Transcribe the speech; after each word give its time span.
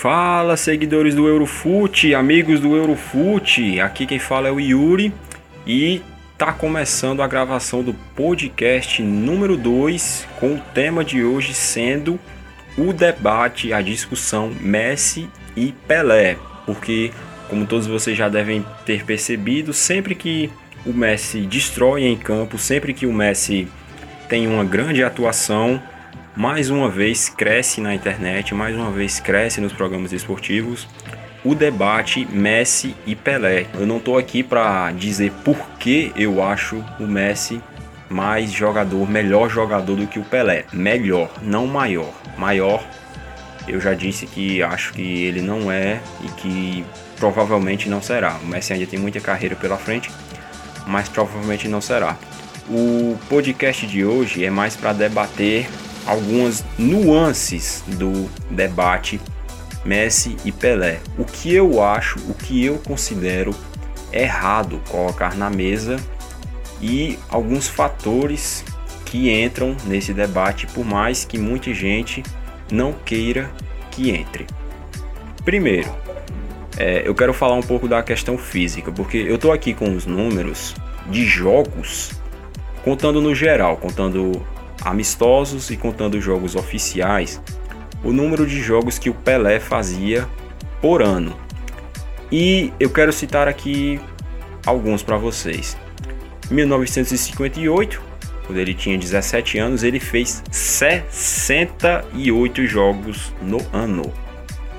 Fala, 0.00 0.56
seguidores 0.56 1.14
do 1.14 1.28
Eurofute, 1.28 2.14
amigos 2.14 2.58
do 2.58 2.74
Eurofute. 2.74 3.82
Aqui 3.82 4.06
quem 4.06 4.18
fala 4.18 4.48
é 4.48 4.50
o 4.50 4.58
Yuri 4.58 5.12
e 5.66 6.00
tá 6.38 6.54
começando 6.54 7.22
a 7.22 7.26
gravação 7.26 7.82
do 7.82 7.92
podcast 8.16 9.02
número 9.02 9.58
2 9.58 10.26
com 10.40 10.54
o 10.54 10.60
tema 10.72 11.04
de 11.04 11.22
hoje 11.22 11.52
sendo 11.52 12.18
o 12.78 12.94
debate, 12.94 13.74
a 13.74 13.82
discussão 13.82 14.50
Messi 14.58 15.28
e 15.54 15.74
Pelé, 15.86 16.38
porque 16.64 17.12
como 17.50 17.66
todos 17.66 17.86
vocês 17.86 18.16
já 18.16 18.30
devem 18.30 18.64
ter 18.86 19.04
percebido, 19.04 19.74
sempre 19.74 20.14
que 20.14 20.50
o 20.86 20.94
Messi 20.94 21.40
destrói 21.40 22.04
em 22.04 22.16
campo, 22.16 22.56
sempre 22.56 22.94
que 22.94 23.04
o 23.04 23.12
Messi 23.12 23.68
tem 24.30 24.46
uma 24.46 24.64
grande 24.64 25.04
atuação, 25.04 25.78
mais 26.36 26.70
uma 26.70 26.88
vez 26.88 27.28
cresce 27.28 27.80
na 27.80 27.94
internet, 27.94 28.54
mais 28.54 28.74
uma 28.74 28.90
vez 28.90 29.20
cresce 29.20 29.60
nos 29.60 29.72
programas 29.72 30.12
esportivos 30.12 30.86
o 31.44 31.54
debate 31.54 32.26
Messi 32.30 32.94
e 33.06 33.14
Pelé. 33.14 33.66
Eu 33.74 33.86
não 33.86 33.96
estou 33.96 34.18
aqui 34.18 34.42
para 34.42 34.90
dizer 34.92 35.32
por 35.44 35.56
que 35.78 36.12
eu 36.14 36.42
acho 36.42 36.84
o 36.98 37.04
Messi 37.04 37.60
mais 38.08 38.52
jogador, 38.52 39.08
melhor 39.08 39.48
jogador 39.48 39.96
do 39.96 40.06
que 40.06 40.18
o 40.18 40.24
Pelé. 40.24 40.64
Melhor, 40.72 41.30
não 41.42 41.66
maior. 41.66 42.12
Maior, 42.36 42.84
eu 43.66 43.80
já 43.80 43.94
disse 43.94 44.26
que 44.26 44.62
acho 44.62 44.92
que 44.92 45.24
ele 45.24 45.40
não 45.40 45.70
é 45.70 46.00
e 46.22 46.28
que 46.40 46.84
provavelmente 47.16 47.88
não 47.88 48.02
será. 48.02 48.36
O 48.42 48.46
Messi 48.46 48.72
ainda 48.72 48.86
tem 48.86 48.98
muita 48.98 49.20
carreira 49.20 49.56
pela 49.56 49.78
frente, 49.78 50.10
mas 50.86 51.08
provavelmente 51.08 51.68
não 51.68 51.80
será. 51.80 52.16
O 52.68 53.18
podcast 53.28 53.86
de 53.86 54.04
hoje 54.04 54.44
é 54.44 54.50
mais 54.50 54.76
para 54.76 54.92
debater 54.92 55.66
algumas 56.06 56.64
nuances 56.78 57.82
do 57.86 58.28
debate 58.50 59.20
Messi 59.84 60.36
e 60.44 60.52
Pelé. 60.52 61.00
O 61.18 61.24
que 61.24 61.54
eu 61.54 61.82
acho, 61.82 62.18
o 62.28 62.34
que 62.34 62.64
eu 62.64 62.78
considero 62.78 63.54
errado 64.12 64.80
colocar 64.90 65.36
na 65.36 65.48
mesa 65.48 65.96
e 66.80 67.18
alguns 67.28 67.68
fatores 67.68 68.64
que 69.04 69.30
entram 69.30 69.76
nesse 69.86 70.12
debate, 70.12 70.66
por 70.68 70.84
mais 70.84 71.24
que 71.24 71.38
muita 71.38 71.72
gente 71.74 72.22
não 72.70 72.92
queira 72.92 73.50
que 73.90 74.10
entre. 74.10 74.46
Primeiro, 75.44 75.90
é, 76.76 77.02
eu 77.04 77.14
quero 77.14 77.34
falar 77.34 77.54
um 77.54 77.62
pouco 77.62 77.88
da 77.88 78.02
questão 78.02 78.38
física, 78.38 78.92
porque 78.92 79.16
eu 79.16 79.34
estou 79.34 79.52
aqui 79.52 79.74
com 79.74 79.94
os 79.94 80.06
números 80.06 80.74
de 81.08 81.24
jogos, 81.24 82.12
contando 82.84 83.20
no 83.20 83.34
geral, 83.34 83.76
contando 83.76 84.46
amistosos 84.80 85.70
e 85.70 85.76
contando 85.76 86.20
jogos 86.20 86.54
oficiais, 86.54 87.40
o 88.02 88.12
número 88.12 88.46
de 88.46 88.60
jogos 88.60 88.98
que 88.98 89.10
o 89.10 89.14
Pelé 89.14 89.60
fazia 89.60 90.26
por 90.80 91.02
ano. 91.02 91.36
E 92.32 92.72
eu 92.78 92.90
quero 92.90 93.12
citar 93.12 93.48
aqui 93.48 94.00
alguns 94.64 95.02
para 95.02 95.16
vocês. 95.16 95.76
1958, 96.50 98.00
quando 98.46 98.58
ele 98.58 98.72
tinha 98.74 98.98
17 98.98 99.58
anos, 99.58 99.84
ele 99.84 100.00
fez 100.00 100.42
68 100.50 102.66
jogos 102.66 103.32
no 103.42 103.58
ano, 103.72 104.10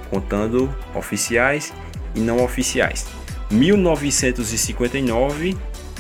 contando 0.10 0.76
oficiais 0.96 1.72
e 2.16 2.20
não 2.20 2.44
oficiais. 2.44 3.06
1959, 3.50 5.56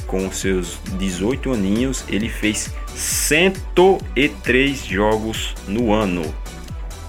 com 0.08 0.32
seus 0.32 0.80
18 0.98 1.54
aninhos, 1.54 2.04
ele 2.10 2.30
fez 2.30 2.74
103 2.96 4.86
jogos 4.86 5.56
no 5.68 5.94
ano. 5.94 6.24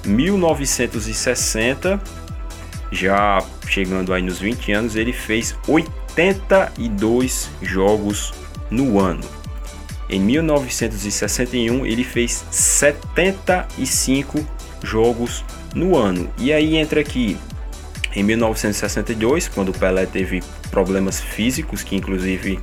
1960, 0.04 2.00
já 2.90 3.44
chegando 3.68 4.12
aí 4.12 4.22
nos 4.22 4.38
20 4.38 4.72
anos, 4.72 4.96
ele 4.96 5.12
fez 5.12 5.56
82 5.66 7.50
jogos 7.62 8.34
no 8.70 8.98
ano. 8.98 9.22
Em 10.08 10.20
1961, 10.20 11.86
ele 11.86 12.04
fez 12.04 12.44
75 12.50 14.46
jogos 14.82 15.44
no 15.74 15.96
ano. 15.96 16.28
E 16.38 16.52
aí 16.52 16.76
entra 16.76 17.00
aqui 17.00 17.38
em 18.14 18.22
1962, 18.22 19.48
quando 19.48 19.70
o 19.70 19.72
Pelé 19.72 20.04
teve 20.04 20.42
problemas 20.70 21.20
físicos 21.20 21.82
que 21.82 21.96
inclusive 21.96 22.60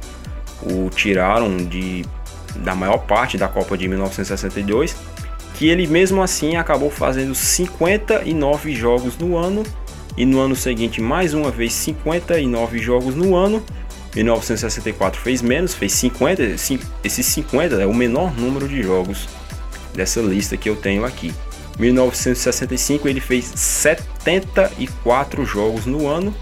o 0.61 0.89
tiraram 0.89 1.57
de 1.57 2.05
da 2.57 2.75
maior 2.75 2.99
parte 2.99 3.37
da 3.37 3.47
Copa 3.47 3.77
de 3.77 3.87
1962, 3.87 4.95
que 5.53 5.67
ele 5.67 5.87
mesmo 5.87 6.21
assim 6.21 6.55
acabou 6.55 6.89
fazendo 6.89 7.35
59 7.35 8.73
jogos 8.73 9.17
no 9.17 9.37
ano 9.37 9.63
e 10.17 10.25
no 10.25 10.39
ano 10.39 10.55
seguinte 10.55 11.01
mais 11.01 11.33
uma 11.33 11.51
vez 11.51 11.73
59 11.73 12.79
jogos 12.79 13.15
no 13.15 13.35
ano. 13.35 13.63
1964 14.15 15.21
fez 15.21 15.41
menos, 15.41 15.75
fez 15.75 15.93
50, 15.93 16.43
esses 17.03 17.25
50 17.25 17.75
é 17.75 17.85
o 17.85 17.93
menor 17.93 18.35
número 18.35 18.67
de 18.67 18.81
jogos 18.81 19.29
dessa 19.93 20.19
lista 20.19 20.57
que 20.57 20.69
eu 20.69 20.75
tenho 20.75 21.05
aqui. 21.05 21.31
1965 21.77 23.07
ele 23.07 23.21
fez 23.21 23.45
74 23.45 25.45
jogos 25.45 25.85
no 25.85 26.07
ano 26.07 26.33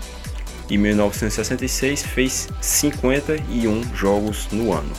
e 0.70 0.78
1966 0.78 2.04
fez 2.04 2.50
51 2.60 3.96
jogos 3.96 4.48
no 4.52 4.74
ano. 4.74 4.92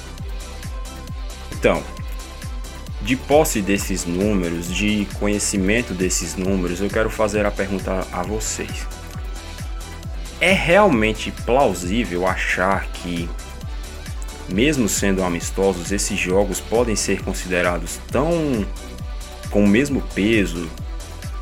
Então, 1.59 1.83
de 3.03 3.17
posse 3.17 3.61
desses 3.61 4.05
números, 4.05 4.73
de 4.73 5.09
conhecimento 5.19 5.93
desses 5.93 6.37
números, 6.37 6.81
eu 6.81 6.89
quero 6.89 7.11
fazer 7.11 7.45
a 7.45 7.51
pergunta 7.51 8.07
a 8.13 8.23
vocês. 8.23 8.87
É 10.41 10.53
realmente 10.53 11.33
plausível 11.45 12.29
achar 12.29 12.87
que, 12.93 13.29
mesmo 14.49 14.89
sendo 14.89 15.25
amistosos, 15.25 15.91
esses 15.91 16.19
jogos 16.19 16.61
podem 16.61 16.95
ser 16.95 17.23
considerados 17.23 17.99
tão 18.13 18.65
com 19.51 19.65
o 19.65 19.69
mesmo 19.69 20.01
peso 20.15 20.71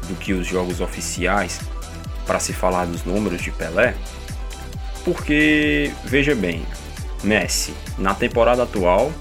do 0.08 0.14
que 0.14 0.32
os 0.32 0.46
jogos 0.46 0.80
oficiais 0.80 1.60
para 2.24 2.40
se 2.40 2.54
falar 2.54 2.86
dos 2.86 3.04
números 3.04 3.42
de 3.42 3.50
Pelé? 3.50 3.94
Porque, 5.04 5.92
veja 6.04 6.34
bem, 6.34 6.64
Messi, 7.22 7.74
na 7.98 8.14
temporada 8.14 8.62
atual, 8.62 9.12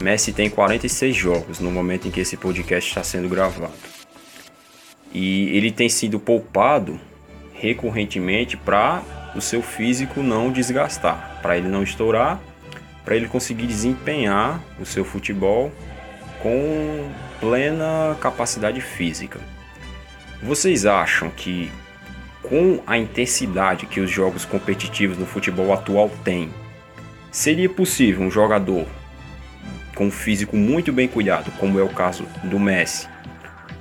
Messi 0.00 0.32
tem 0.32 0.50
46 0.50 1.16
jogos 1.16 1.60
no 1.60 1.70
momento 1.70 2.06
em 2.06 2.10
que 2.10 2.20
esse 2.20 2.36
podcast 2.36 2.88
está 2.88 3.02
sendo 3.02 3.28
gravado. 3.28 3.72
E 5.12 5.56
ele 5.56 5.70
tem 5.70 5.88
sido 5.88 6.20
poupado 6.20 7.00
recorrentemente 7.54 8.56
para 8.56 9.02
o 9.34 9.40
seu 9.40 9.62
físico 9.62 10.22
não 10.22 10.52
desgastar, 10.52 11.38
para 11.40 11.56
ele 11.56 11.68
não 11.68 11.82
estourar, 11.82 12.40
para 13.04 13.16
ele 13.16 13.28
conseguir 13.28 13.66
desempenhar 13.66 14.62
o 14.78 14.84
seu 14.84 15.04
futebol 15.04 15.72
com 16.42 17.10
plena 17.40 18.16
capacidade 18.20 18.80
física. 18.80 19.40
Vocês 20.42 20.84
acham 20.84 21.30
que 21.30 21.70
com 22.42 22.80
a 22.86 22.98
intensidade 22.98 23.86
que 23.86 24.00
os 24.00 24.10
jogos 24.10 24.44
competitivos 24.44 25.16
no 25.16 25.26
futebol 25.26 25.72
atual 25.72 26.10
têm, 26.22 26.50
seria 27.30 27.68
possível 27.68 28.22
um 28.22 28.30
jogador 28.30 28.86
com 29.96 30.06
um 30.06 30.10
físico 30.10 30.56
muito 30.56 30.92
bem 30.92 31.08
cuidado, 31.08 31.50
como 31.58 31.80
é 31.80 31.82
o 31.82 31.88
caso 31.88 32.24
do 32.44 32.60
Messi. 32.60 33.08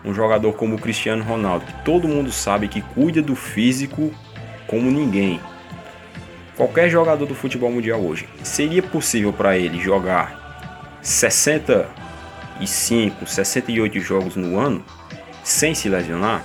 Um 0.03 0.11
jogador 0.13 0.53
como 0.53 0.75
o 0.75 0.79
Cristiano 0.79 1.23
Ronaldo, 1.23 1.65
que 1.65 1.83
todo 1.83 2.07
mundo 2.07 2.31
sabe 2.31 2.69
que 2.69 2.81
cuida 2.81 3.21
do 3.21 3.35
físico 3.35 4.11
como 4.65 4.89
ninguém. 4.89 5.41
Qualquer 6.55 6.89
jogador 6.89 7.25
do 7.25 7.35
futebol 7.35 7.69
mundial 7.69 7.99
hoje, 7.99 8.29
seria 8.41 8.81
possível 8.81 9.33
para 9.33 9.57
ele 9.57 9.77
jogar 9.77 10.97
65, 11.01 13.27
68 13.27 13.99
jogos 13.99 14.37
no 14.37 14.57
ano 14.57 14.81
sem 15.43 15.75
se 15.75 15.89
lesionar? 15.89 16.41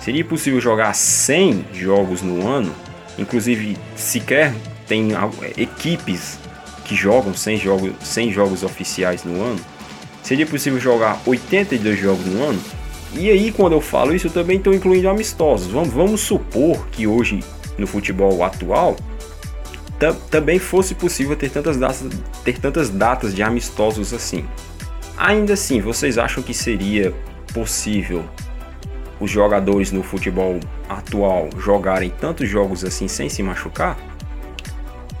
Seria 0.00 0.24
possível 0.24 0.60
jogar 0.60 0.92
100 0.92 1.66
jogos 1.72 2.20
no 2.20 2.48
ano? 2.48 2.74
Inclusive, 3.16 3.76
sequer 3.94 4.52
tem 4.88 5.10
equipes 5.56 6.40
que 6.88 6.96
jogam 6.96 7.34
100 7.34 7.58
jogos, 7.58 7.92
100 8.02 8.32
jogos 8.32 8.62
oficiais 8.62 9.22
no 9.22 9.42
ano, 9.42 9.60
seria 10.22 10.46
possível 10.46 10.80
jogar 10.80 11.20
82 11.26 11.98
jogos 11.98 12.24
no 12.26 12.42
ano? 12.42 12.60
E 13.12 13.30
aí, 13.30 13.52
quando 13.52 13.74
eu 13.74 13.80
falo 13.80 14.14
isso, 14.14 14.26
eu 14.26 14.30
também 14.30 14.56
estou 14.56 14.74
incluindo 14.74 15.08
amistosos. 15.08 15.68
Vamos, 15.68 15.90
vamos 15.90 16.20
supor 16.22 16.88
que 16.88 17.06
hoje, 17.06 17.40
no 17.76 17.86
futebol 17.86 18.42
atual, 18.42 18.96
também 20.30 20.58
fosse 20.58 20.94
possível 20.94 21.36
ter 21.36 21.50
tantas, 21.50 21.76
datas, 21.76 22.06
ter 22.44 22.58
tantas 22.58 22.88
datas 22.88 23.34
de 23.34 23.42
amistosos 23.42 24.14
assim. 24.14 24.44
Ainda 25.16 25.54
assim, 25.54 25.80
vocês 25.80 26.16
acham 26.16 26.42
que 26.42 26.54
seria 26.54 27.12
possível 27.52 28.24
os 29.20 29.30
jogadores 29.30 29.90
no 29.90 30.02
futebol 30.02 30.60
atual 30.88 31.48
jogarem 31.58 32.10
tantos 32.20 32.48
jogos 32.48 32.84
assim 32.84 33.08
sem 33.08 33.28
se 33.28 33.42
machucar? 33.42 33.98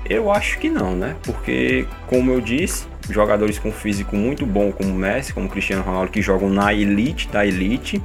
Eu 0.08 0.30
acho 0.32 0.58
que 0.58 0.70
não, 0.70 0.96
né? 0.96 1.16
Porque, 1.22 1.86
como 2.06 2.30
eu 2.30 2.40
disse, 2.40 2.86
jogadores 3.10 3.58
com 3.58 3.70
físico 3.70 4.16
muito 4.16 4.46
bom 4.46 4.72
como 4.72 4.94
Messi, 4.94 5.34
como 5.34 5.48
Cristiano 5.48 5.82
Ronaldo, 5.82 6.10
que 6.10 6.22
jogam 6.22 6.48
na 6.48 6.72
elite 6.72 7.28
da 7.28 7.44
elite, 7.44 8.02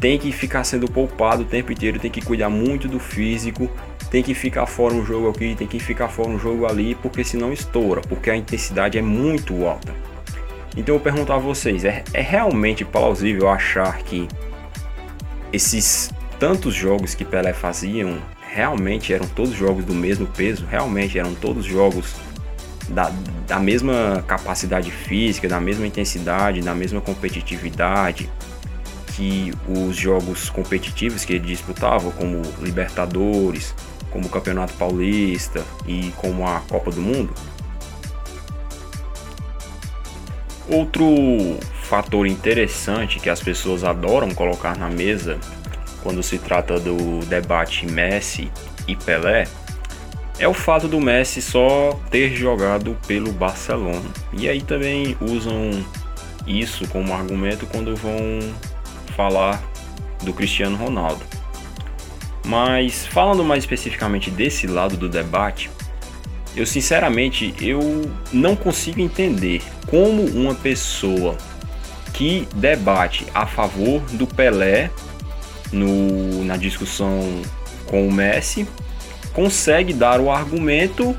tem 0.00 0.18
que 0.18 0.32
ficar 0.32 0.64
sendo 0.64 0.90
poupado 0.90 1.42
o 1.42 1.44
tempo 1.44 1.70
inteiro, 1.70 1.98
tem 1.98 2.10
que 2.10 2.22
cuidar 2.22 2.48
muito 2.48 2.88
do 2.88 2.98
físico, 2.98 3.70
tem 4.10 4.22
que 4.22 4.32
ficar 4.32 4.64
fora 4.64 4.94
um 4.94 5.04
jogo 5.04 5.28
aqui, 5.28 5.54
tem 5.54 5.66
que 5.66 5.78
ficar 5.78 6.08
fora 6.08 6.30
um 6.30 6.38
jogo 6.38 6.66
ali, 6.66 6.94
porque 6.94 7.22
senão 7.22 7.52
estoura, 7.52 8.00
porque 8.00 8.30
a 8.30 8.36
intensidade 8.36 8.96
é 8.96 9.02
muito 9.02 9.66
alta. 9.66 9.94
Então 10.74 10.94
eu 10.94 11.00
pergunto 11.00 11.32
a 11.32 11.38
vocês, 11.38 11.84
é, 11.84 12.02
é 12.14 12.22
realmente 12.22 12.84
plausível 12.84 13.48
achar 13.48 13.98
que 13.98 14.26
esses 15.52 16.10
tantos 16.38 16.74
jogos 16.74 17.14
que 17.14 17.24
Pelé 17.24 17.52
faziam 17.52 18.18
realmente 18.52 19.12
eram 19.12 19.26
todos 19.26 19.54
jogos 19.54 19.84
do 19.84 19.94
mesmo 19.94 20.26
peso? 20.26 20.66
Realmente 20.66 21.18
eram 21.18 21.34
todos 21.34 21.64
jogos 21.64 22.14
da, 22.88 23.12
da 23.46 23.58
mesma 23.58 24.24
capacidade 24.26 24.90
física, 24.90 25.48
da 25.48 25.60
mesma 25.60 25.86
intensidade, 25.86 26.60
da 26.60 26.74
mesma 26.74 27.00
competitividade 27.00 28.28
que 29.14 29.52
os 29.68 29.96
jogos 29.96 30.50
competitivos 30.50 31.24
que 31.24 31.34
ele 31.34 31.46
disputava, 31.46 32.10
como 32.12 32.42
Libertadores, 32.60 33.74
como 34.10 34.26
o 34.26 34.28
Campeonato 34.28 34.72
Paulista 34.74 35.64
e 35.86 36.12
como 36.16 36.46
a 36.46 36.60
Copa 36.60 36.90
do 36.90 37.00
Mundo? 37.00 37.32
Outro 40.68 41.04
fator 41.82 42.26
interessante 42.26 43.18
que 43.18 43.28
as 43.28 43.40
pessoas 43.40 43.84
adoram 43.84 44.30
colocar 44.30 44.76
na 44.76 44.88
mesa 44.88 45.38
quando 46.02 46.22
se 46.22 46.38
trata 46.38 46.78
do 46.78 47.20
debate 47.26 47.86
Messi 47.86 48.50
e 48.86 48.96
Pelé 48.96 49.46
é 50.38 50.48
o 50.48 50.54
fato 50.54 50.88
do 50.88 50.98
Messi 50.98 51.42
só 51.42 52.00
ter 52.10 52.34
jogado 52.34 52.96
pelo 53.06 53.30
Barcelona. 53.30 54.08
E 54.32 54.48
aí 54.48 54.62
também 54.62 55.14
usam 55.20 55.84
isso 56.46 56.88
como 56.88 57.12
argumento 57.12 57.66
quando 57.66 57.94
vão 57.94 58.40
falar 59.14 59.62
do 60.22 60.32
Cristiano 60.32 60.76
Ronaldo. 60.76 61.22
Mas 62.46 63.06
falando 63.06 63.44
mais 63.44 63.64
especificamente 63.64 64.30
desse 64.30 64.66
lado 64.66 64.96
do 64.96 65.10
debate, 65.10 65.70
eu 66.56 66.64
sinceramente 66.64 67.54
eu 67.60 68.10
não 68.32 68.56
consigo 68.56 68.98
entender 68.98 69.62
como 69.88 70.24
uma 70.24 70.54
pessoa 70.54 71.36
que 72.14 72.48
debate 72.54 73.26
a 73.34 73.46
favor 73.46 74.00
do 74.12 74.26
Pelé 74.26 74.90
no, 75.72 76.44
na 76.44 76.56
discussão 76.56 77.42
com 77.86 78.06
o 78.06 78.12
Messi 78.12 78.66
consegue 79.32 79.92
dar 79.92 80.20
o 80.20 80.30
argumento 80.30 81.16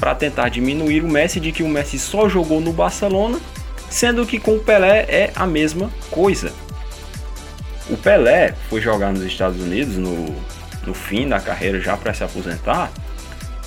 para 0.00 0.14
tentar 0.14 0.48
diminuir 0.48 1.02
o 1.02 1.08
Messi 1.08 1.40
de 1.40 1.52
que 1.52 1.62
o 1.62 1.68
Messi 1.68 1.98
só 1.98 2.28
jogou 2.28 2.60
no 2.60 2.72
Barcelona, 2.72 3.38
sendo 3.90 4.26
que 4.26 4.38
com 4.38 4.56
o 4.56 4.60
Pelé 4.60 5.06
é 5.08 5.32
a 5.34 5.46
mesma 5.46 5.90
coisa. 6.10 6.52
O 7.88 7.96
Pelé 7.96 8.54
foi 8.68 8.80
jogar 8.80 9.12
nos 9.12 9.22
Estados 9.22 9.60
Unidos 9.60 9.96
no, 9.96 10.34
no 10.86 10.94
fim 10.94 11.28
da 11.28 11.40
carreira 11.40 11.80
já 11.80 11.96
para 11.96 12.12
se 12.12 12.24
aposentar 12.24 12.90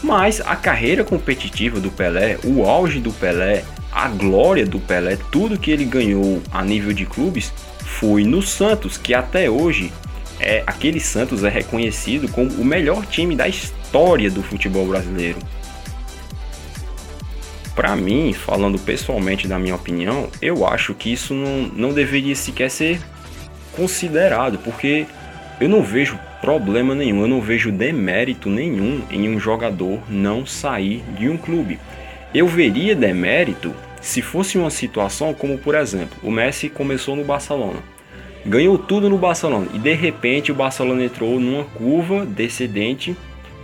mas 0.01 0.41
a 0.41 0.55
carreira 0.55 1.03
competitiva 1.03 1.79
do 1.79 1.91
Pelé, 1.91 2.37
o 2.43 2.63
auge 2.63 2.99
do 2.99 3.11
Pelé, 3.11 3.63
a 3.91 4.07
glória 4.07 4.65
do 4.65 4.79
Pelé, 4.79 5.17
tudo 5.31 5.57
que 5.57 5.71
ele 5.71 5.85
ganhou 5.85 6.41
a 6.51 6.63
nível 6.63 6.93
de 6.93 7.05
clubes 7.05 7.51
foi 7.99 8.23
no 8.23 8.41
Santos, 8.41 8.97
que 8.97 9.13
até 9.13 9.49
hoje 9.49 9.91
é 10.39 10.63
aquele 10.65 11.01
Santos 11.01 11.43
é 11.43 11.49
reconhecido 11.49 12.31
como 12.31 12.49
o 12.53 12.63
melhor 12.63 13.05
time 13.05 13.35
da 13.35 13.45
história 13.45 14.31
do 14.31 14.41
futebol 14.41 14.87
brasileiro. 14.87 15.37
Para 17.75 17.95
mim, 17.97 18.31
falando 18.31 18.79
pessoalmente 18.79 19.49
da 19.49 19.59
minha 19.59 19.75
opinião, 19.75 20.29
eu 20.41 20.65
acho 20.65 20.93
que 20.93 21.11
isso 21.11 21.33
não, 21.33 21.69
não 21.75 21.93
deveria 21.93 22.35
sequer 22.35 22.71
ser 22.71 23.01
considerado, 23.73 24.57
porque 24.59 25.05
eu 25.59 25.67
não 25.67 25.83
vejo 25.83 26.17
problema 26.39 26.95
nenhum, 26.95 27.21
eu 27.21 27.27
não 27.27 27.41
vejo 27.41 27.69
demérito 27.69 28.49
nenhum 28.49 29.01
em 29.11 29.27
um 29.27 29.37
jogador 29.37 29.99
não 30.09 30.45
sair 30.45 31.03
de 31.17 31.27
um 31.27 31.35
clube. 31.35 31.77
Eu 32.33 32.47
veria 32.47 32.95
demérito 32.95 33.73
se 34.01 34.21
fosse 34.21 34.57
uma 34.57 34.69
situação 34.69 35.33
como, 35.33 35.57
por 35.57 35.75
exemplo, 35.75 36.17
o 36.23 36.31
Messi 36.31 36.69
começou 36.69 37.15
no 37.15 37.23
Barcelona, 37.23 37.79
ganhou 38.45 38.77
tudo 38.77 39.09
no 39.09 39.17
Barcelona 39.17 39.67
e 39.73 39.79
de 39.79 39.93
repente 39.93 40.51
o 40.51 40.55
Barcelona 40.55 41.03
entrou 41.03 41.39
numa 41.39 41.65
curva 41.65 42.25
descendente, 42.25 43.15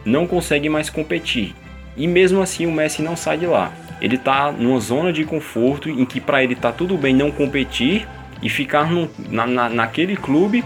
não 0.03 0.27
consegue 0.27 0.69
mais 0.69 0.89
competir. 0.89 1.55
E 1.97 2.07
mesmo 2.07 2.41
assim 2.41 2.65
o 2.65 2.71
Messi 2.71 3.01
não 3.01 3.15
sai 3.15 3.37
de 3.37 3.45
lá. 3.45 3.71
Ele 4.01 4.15
está 4.15 4.51
numa 4.51 4.79
zona 4.79 5.13
de 5.13 5.23
conforto 5.23 5.89
em 5.89 6.05
que 6.05 6.19
para 6.19 6.43
ele 6.43 6.53
está 6.53 6.71
tudo 6.71 6.97
bem 6.97 7.15
não 7.15 7.31
competir 7.31 8.05
e 8.41 8.49
ficar 8.49 8.91
no, 8.91 9.09
na, 9.29 9.47
na, 9.47 9.69
naquele 9.69 10.17
clube 10.17 10.63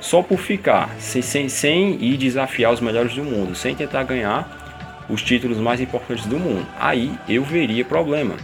só 0.00 0.22
por 0.22 0.38
ficar, 0.38 0.88
sem, 0.98 1.20
sem, 1.20 1.48
sem 1.48 2.02
ir 2.02 2.16
desafiar 2.16 2.72
os 2.72 2.80
melhores 2.80 3.14
do 3.14 3.24
mundo, 3.24 3.56
sem 3.56 3.74
tentar 3.74 4.04
ganhar 4.04 5.06
os 5.08 5.22
títulos 5.22 5.58
mais 5.58 5.80
importantes 5.80 6.26
do 6.26 6.38
mundo. 6.38 6.66
Aí 6.78 7.12
eu 7.28 7.42
veria 7.42 7.84
problema. 7.84 8.36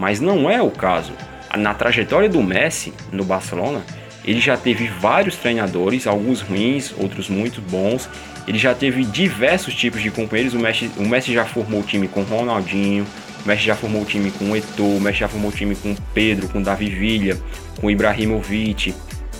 Mas 0.00 0.18
não 0.18 0.48
é 0.48 0.62
o 0.62 0.70
caso. 0.70 1.12
Na 1.58 1.74
trajetória 1.74 2.26
do 2.26 2.42
Messi 2.42 2.90
no 3.12 3.22
Barcelona, 3.22 3.82
ele 4.24 4.40
já 4.40 4.56
teve 4.56 4.88
vários 4.88 5.36
treinadores, 5.36 6.06
alguns 6.06 6.40
ruins, 6.40 6.94
outros 6.96 7.28
muito 7.28 7.60
bons. 7.60 8.08
Ele 8.48 8.56
já 8.56 8.74
teve 8.74 9.04
diversos 9.04 9.74
tipos 9.74 10.00
de 10.00 10.10
companheiros. 10.10 10.54
O 10.54 10.58
Messi, 10.58 10.90
o 10.96 11.06
Messi 11.06 11.34
já 11.34 11.44
formou 11.44 11.80
o 11.80 11.82
time 11.82 12.08
com 12.08 12.22
Ronaldinho, 12.22 13.06
o 13.44 13.46
Messi 13.48 13.64
já 13.64 13.74
formou 13.74 14.00
o 14.00 14.04
time 14.06 14.30
com 14.30 14.56
Eto'o, 14.56 14.96
o 14.96 15.00
Messi 15.02 15.18
já 15.18 15.28
formou 15.28 15.50
o 15.50 15.54
time 15.54 15.76
com 15.76 15.94
Pedro, 16.14 16.48
com 16.48 16.62
Davi 16.62 16.88
Villa, 16.88 17.38
com 17.78 17.90
Ibrahimovic, 17.90 18.94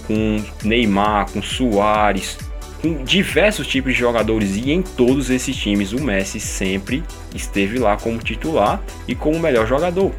com 0.07 0.45
Neymar, 0.63 1.31
com 1.33 1.41
Soares, 1.41 2.37
com 2.83 3.03
diversos 3.03 3.67
tipos 3.67 3.95
de 3.95 3.99
jogadores 3.99 4.57
e 4.57 4.73
em 4.73 4.83
todos 4.83 5.31
esses 5.31 5.57
times 5.57 5.93
o 5.93 6.03
Messi 6.03 6.39
sempre 6.39 7.03
esteve 7.35 7.79
lá 7.79 7.97
como 7.97 8.19
titular 8.19 8.79
e 9.09 9.15
como 9.15 9.41
melhor 9.41 9.67
jogador. 9.67 10.13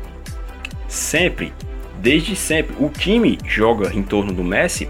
Sempre, 0.91 1.53
desde 2.01 2.35
sempre, 2.35 2.75
o 2.77 2.89
time 2.89 3.37
joga 3.45 3.95
em 3.95 4.03
torno 4.03 4.33
do 4.33 4.43
Messi. 4.43 4.89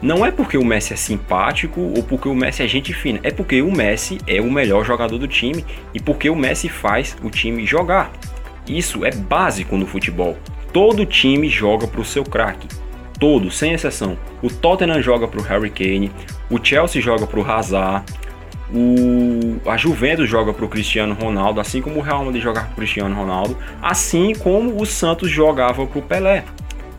Não 0.00 0.24
é 0.24 0.30
porque 0.30 0.56
o 0.56 0.64
Messi 0.64 0.94
é 0.94 0.96
simpático 0.96 1.80
ou 1.80 2.02
porque 2.02 2.26
o 2.26 2.34
Messi 2.34 2.62
é 2.62 2.66
gente 2.66 2.94
fina, 2.94 3.20
é 3.22 3.30
porque 3.30 3.60
o 3.60 3.70
Messi 3.70 4.18
é 4.26 4.40
o 4.40 4.50
melhor 4.50 4.86
jogador 4.86 5.18
do 5.18 5.28
time 5.28 5.62
e 5.92 6.00
porque 6.00 6.30
o 6.30 6.34
Messi 6.34 6.70
faz 6.70 7.14
o 7.22 7.28
time 7.28 7.66
jogar. 7.66 8.10
Isso 8.66 9.04
é 9.04 9.10
básico 9.10 9.76
no 9.76 9.86
futebol. 9.86 10.38
Todo 10.72 11.04
time 11.04 11.46
joga 11.50 11.86
para 11.86 12.00
o 12.00 12.04
seu 12.06 12.24
craque 12.24 12.66
todos, 13.18 13.56
sem 13.56 13.72
exceção. 13.72 14.18
O 14.42 14.48
Tottenham 14.48 15.00
joga 15.00 15.28
para 15.28 15.40
o 15.40 15.42
Harry 15.42 15.70
Kane, 15.70 16.10
o 16.50 16.62
Chelsea 16.62 17.00
joga 17.00 17.26
para 17.26 17.40
o 17.40 17.50
Hazard, 17.50 18.04
o, 18.74 19.70
a 19.70 19.76
Juventus 19.76 20.28
joga 20.28 20.52
para 20.52 20.64
o 20.64 20.68
Cristiano 20.68 21.14
Ronaldo, 21.14 21.60
assim 21.60 21.80
como 21.80 22.00
o 22.00 22.02
Real 22.02 22.24
Madrid 22.24 22.42
joga 22.42 22.62
para 22.62 22.72
o 22.72 22.74
Cristiano 22.74 23.14
Ronaldo, 23.14 23.56
assim 23.80 24.34
como 24.34 24.80
o 24.80 24.84
Santos 24.84 25.30
jogava 25.30 25.86
para 25.86 25.98
o 25.98 26.02
Pelé. 26.02 26.44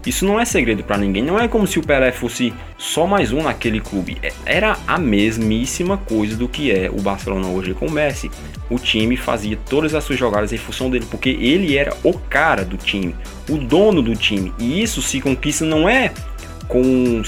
Isso 0.06 0.24
não 0.24 0.40
é 0.40 0.46
segredo 0.46 0.84
para 0.84 0.98
ninguém. 0.98 1.24
Não 1.24 1.40
é 1.40 1.48
como 1.48 1.66
se 1.66 1.80
o 1.80 1.82
Pelé 1.82 2.12
fosse 2.12 2.54
só 2.78 3.08
mais 3.08 3.34
um 3.34 3.42
naquele 3.42 3.82
clube. 3.82 4.18
É, 4.22 4.32
era 4.46 4.78
a 4.88 5.00
mesmíssima 5.00 5.98
coisa 5.98 6.38
do 6.38 6.48
que 6.48 6.72
é 6.72 6.90
o 6.92 7.02
Barcelona 7.02 7.48
hoje 7.48 7.74
com 7.74 7.88
o 7.88 7.92
Messi. 7.92 8.30
O 8.70 8.78
time 8.78 9.18
fazia 9.18 9.58
todas 9.68 9.96
as 9.96 10.04
suas 10.04 10.20
jogadas 10.20 10.54
em 10.54 10.58
função 10.58 10.92
dele, 10.92 11.08
porque 11.10 11.30
ele 11.30 11.76
era 11.76 11.96
o 12.04 12.14
cara 12.14 12.64
do 12.64 12.78
time, 12.78 13.16
o 13.50 13.58
dono 13.58 14.02
do 14.02 14.16
time. 14.16 14.54
E 14.60 14.82
isso 14.82 15.02
se 15.02 15.20
conquista 15.20 15.66
não 15.66 15.90
é 15.90 16.12
com 16.68 17.24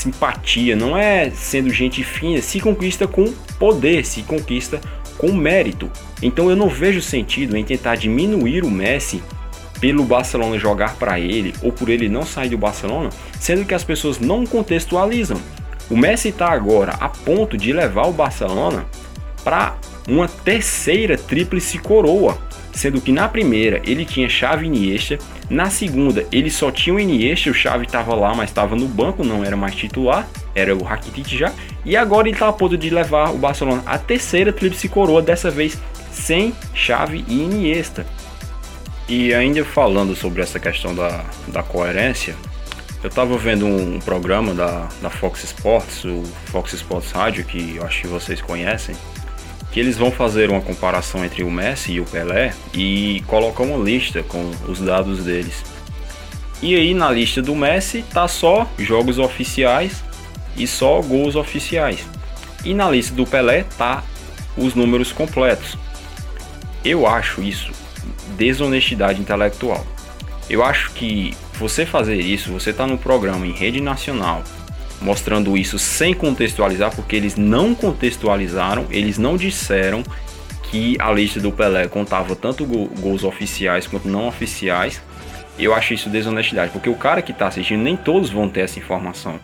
simpatia, 0.00 0.74
não 0.74 0.96
é 0.96 1.30
sendo 1.30 1.70
gente 1.70 2.02
fina, 2.02 2.40
se 2.40 2.58
conquista 2.58 3.06
com 3.06 3.32
poder, 3.58 4.04
se 4.04 4.22
conquista 4.22 4.80
com 5.18 5.32
mérito. 5.32 5.90
Então 6.22 6.48
eu 6.48 6.56
não 6.56 6.68
vejo 6.68 7.02
sentido 7.02 7.56
em 7.56 7.64
tentar 7.64 7.96
diminuir 7.96 8.64
o 8.64 8.70
Messi 8.70 9.22
pelo 9.78 10.04
Barcelona 10.04 10.58
jogar 10.58 10.96
para 10.96 11.20
ele 11.20 11.54
ou 11.62 11.72
por 11.72 11.88
ele 11.88 12.08
não 12.08 12.22
sair 12.22 12.48
do 12.48 12.58
Barcelona, 12.58 13.10
sendo 13.38 13.64
que 13.64 13.74
as 13.74 13.84
pessoas 13.84 14.18
não 14.18 14.46
contextualizam. 14.46 15.40
O 15.90 15.96
Messi 15.96 16.28
está 16.28 16.50
agora 16.50 16.92
a 17.00 17.08
ponto 17.08 17.56
de 17.56 17.72
levar 17.72 18.06
o 18.06 18.12
Barcelona 18.12 18.86
para 19.44 19.76
uma 20.08 20.28
terceira 20.28 21.16
tríplice 21.16 21.78
coroa, 21.78 22.38
sendo 22.72 23.00
que 23.00 23.12
na 23.12 23.28
primeira 23.28 23.80
ele 23.84 24.04
tinha 24.04 24.28
Xavi 24.28 24.66
e 24.66 24.68
Iniesta, 24.68 25.18
na 25.48 25.70
segunda 25.70 26.26
ele 26.30 26.50
só 26.50 26.70
tinha 26.70 26.94
o 26.94 27.00
Iniesta, 27.00 27.50
o 27.50 27.54
Xavi 27.54 27.86
estava 27.86 28.14
lá, 28.14 28.34
mas 28.34 28.50
estava 28.50 28.76
no 28.76 28.86
banco, 28.86 29.24
não 29.24 29.44
era 29.44 29.56
mais 29.56 29.74
titular, 29.74 30.28
era 30.54 30.74
o 30.74 30.82
Rakitic 30.82 31.28
já, 31.28 31.52
e 31.84 31.96
agora 31.96 32.28
ele 32.28 32.36
está 32.36 32.48
a 32.48 32.52
ponto 32.52 32.76
de 32.76 32.90
levar 32.90 33.30
o 33.30 33.38
Barcelona 33.38 33.82
à 33.86 33.98
terceira 33.98 34.52
tríplice 34.52 34.88
coroa, 34.88 35.22
dessa 35.22 35.50
vez 35.50 35.78
sem 36.12 36.54
Xavi 36.74 37.24
e 37.28 37.34
Iniesta. 37.34 38.06
E 39.08 39.34
ainda 39.34 39.64
falando 39.64 40.14
sobre 40.14 40.40
essa 40.40 40.60
questão 40.60 40.94
da, 40.94 41.24
da 41.48 41.62
coerência, 41.64 42.36
eu 43.02 43.08
estava 43.08 43.36
vendo 43.38 43.66
um, 43.66 43.96
um, 43.96 43.98
programa 43.98 44.54
da, 44.54 44.88
da 45.00 45.10
Fox 45.10 45.42
Sports, 45.42 46.04
o 46.04 46.22
Fox 46.46 46.74
Sports 46.74 47.10
Rádio, 47.10 47.44
que 47.44 47.76
eu 47.76 47.84
acho 47.84 48.02
que 48.02 48.06
vocês 48.06 48.40
conhecem, 48.40 48.94
que 49.72 49.78
eles 49.78 49.96
vão 49.96 50.10
fazer 50.10 50.50
uma 50.50 50.60
comparação 50.60 51.24
entre 51.24 51.42
o 51.42 51.50
Messi 51.50 51.92
e 51.92 52.00
o 52.00 52.04
Pelé 52.04 52.52
e 52.74 53.22
colocar 53.26 53.62
uma 53.62 53.82
lista 53.82 54.22
com 54.22 54.50
os 54.68 54.80
dados 54.80 55.24
deles. 55.24 55.64
E 56.62 56.74
aí 56.74 56.92
na 56.92 57.10
lista 57.10 57.40
do 57.40 57.54
Messi 57.54 58.04
tá 58.12 58.26
só 58.28 58.68
jogos 58.78 59.18
oficiais 59.18 60.02
e 60.56 60.66
só 60.66 61.00
gols 61.00 61.36
oficiais. 61.36 62.04
E 62.64 62.74
na 62.74 62.90
lista 62.90 63.14
do 63.14 63.26
Pelé 63.26 63.64
tá 63.78 64.02
os 64.56 64.74
números 64.74 65.12
completos. 65.12 65.78
Eu 66.84 67.06
acho 67.06 67.42
isso 67.42 67.72
desonestidade 68.36 69.20
intelectual. 69.20 69.86
Eu 70.48 70.64
acho 70.64 70.92
que 70.92 71.34
você 71.58 71.84
fazer 71.84 72.16
isso, 72.16 72.50
você 72.50 72.72
tá 72.72 72.86
no 72.86 72.98
programa 72.98 73.46
em 73.46 73.52
rede 73.52 73.80
nacional, 73.80 74.42
mostrando 75.00 75.56
isso 75.56 75.78
sem 75.78 76.12
contextualizar, 76.12 76.94
porque 76.94 77.16
eles 77.16 77.36
não 77.36 77.74
contextualizaram, 77.74 78.86
eles 78.90 79.18
não 79.18 79.36
disseram 79.36 80.02
que 80.64 80.96
a 81.00 81.10
lista 81.10 81.40
do 81.40 81.50
Pelé 81.50 81.88
contava 81.88 82.36
tanto 82.36 82.64
gols 82.64 83.24
oficiais 83.24 83.86
quanto 83.86 84.08
não 84.08 84.28
oficiais. 84.28 85.02
Eu 85.58 85.74
acho 85.74 85.94
isso 85.94 86.08
desonestidade, 86.08 86.70
porque 86.70 86.88
o 86.88 86.94
cara 86.94 87.22
que 87.22 87.32
está 87.32 87.48
assistindo, 87.48 87.82
nem 87.82 87.96
todos 87.96 88.30
vão 88.30 88.48
ter 88.48 88.60
essa 88.60 88.78
informação. 88.78 89.40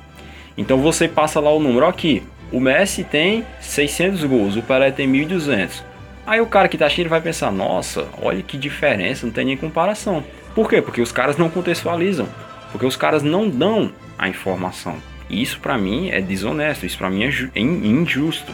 Então 0.57 0.79
você 0.79 1.09
passa 1.09 1.41
lá 1.41 1.53
o 1.53 1.61
número 1.61 1.87
aqui. 1.87 2.23
O 2.53 2.61
Messi 2.61 3.03
tem 3.03 3.45
600 3.61 4.25
gols, 4.25 4.57
o 4.57 4.63
Pelé 4.63 4.91
tem 4.91 5.07
1200. 5.07 5.83
Aí 6.27 6.41
o 6.41 6.47
cara 6.47 6.69
que 6.69 6.77
está 6.77 6.87
assistindo 6.87 7.09
vai 7.09 7.21
pensar: 7.21 7.51
nossa, 7.51 8.07
olha 8.21 8.43
que 8.43 8.57
diferença, 8.57 9.27
não 9.27 9.33
tem 9.33 9.45
nem 9.45 9.57
comparação. 9.57 10.25
Por 10.55 10.69
quê? 10.69 10.81
Porque 10.81 11.01
os 11.01 11.13
caras 11.13 11.37
não 11.37 11.51
contextualizam, 11.51 12.29
porque 12.73 12.87
os 12.87 12.97
caras 12.97 13.23
não 13.23 13.49
dão 13.49 13.93
a 14.17 14.29
informação. 14.29 14.97
E 15.29 15.43
isso 15.43 15.59
para 15.61 15.77
mim 15.77 16.11
é 16.11 16.21
desonesto, 16.21 16.87
isso 16.87 16.99
para 16.99 17.11
mim 17.11 17.25
é 17.25 17.61
injusto. 17.61 18.53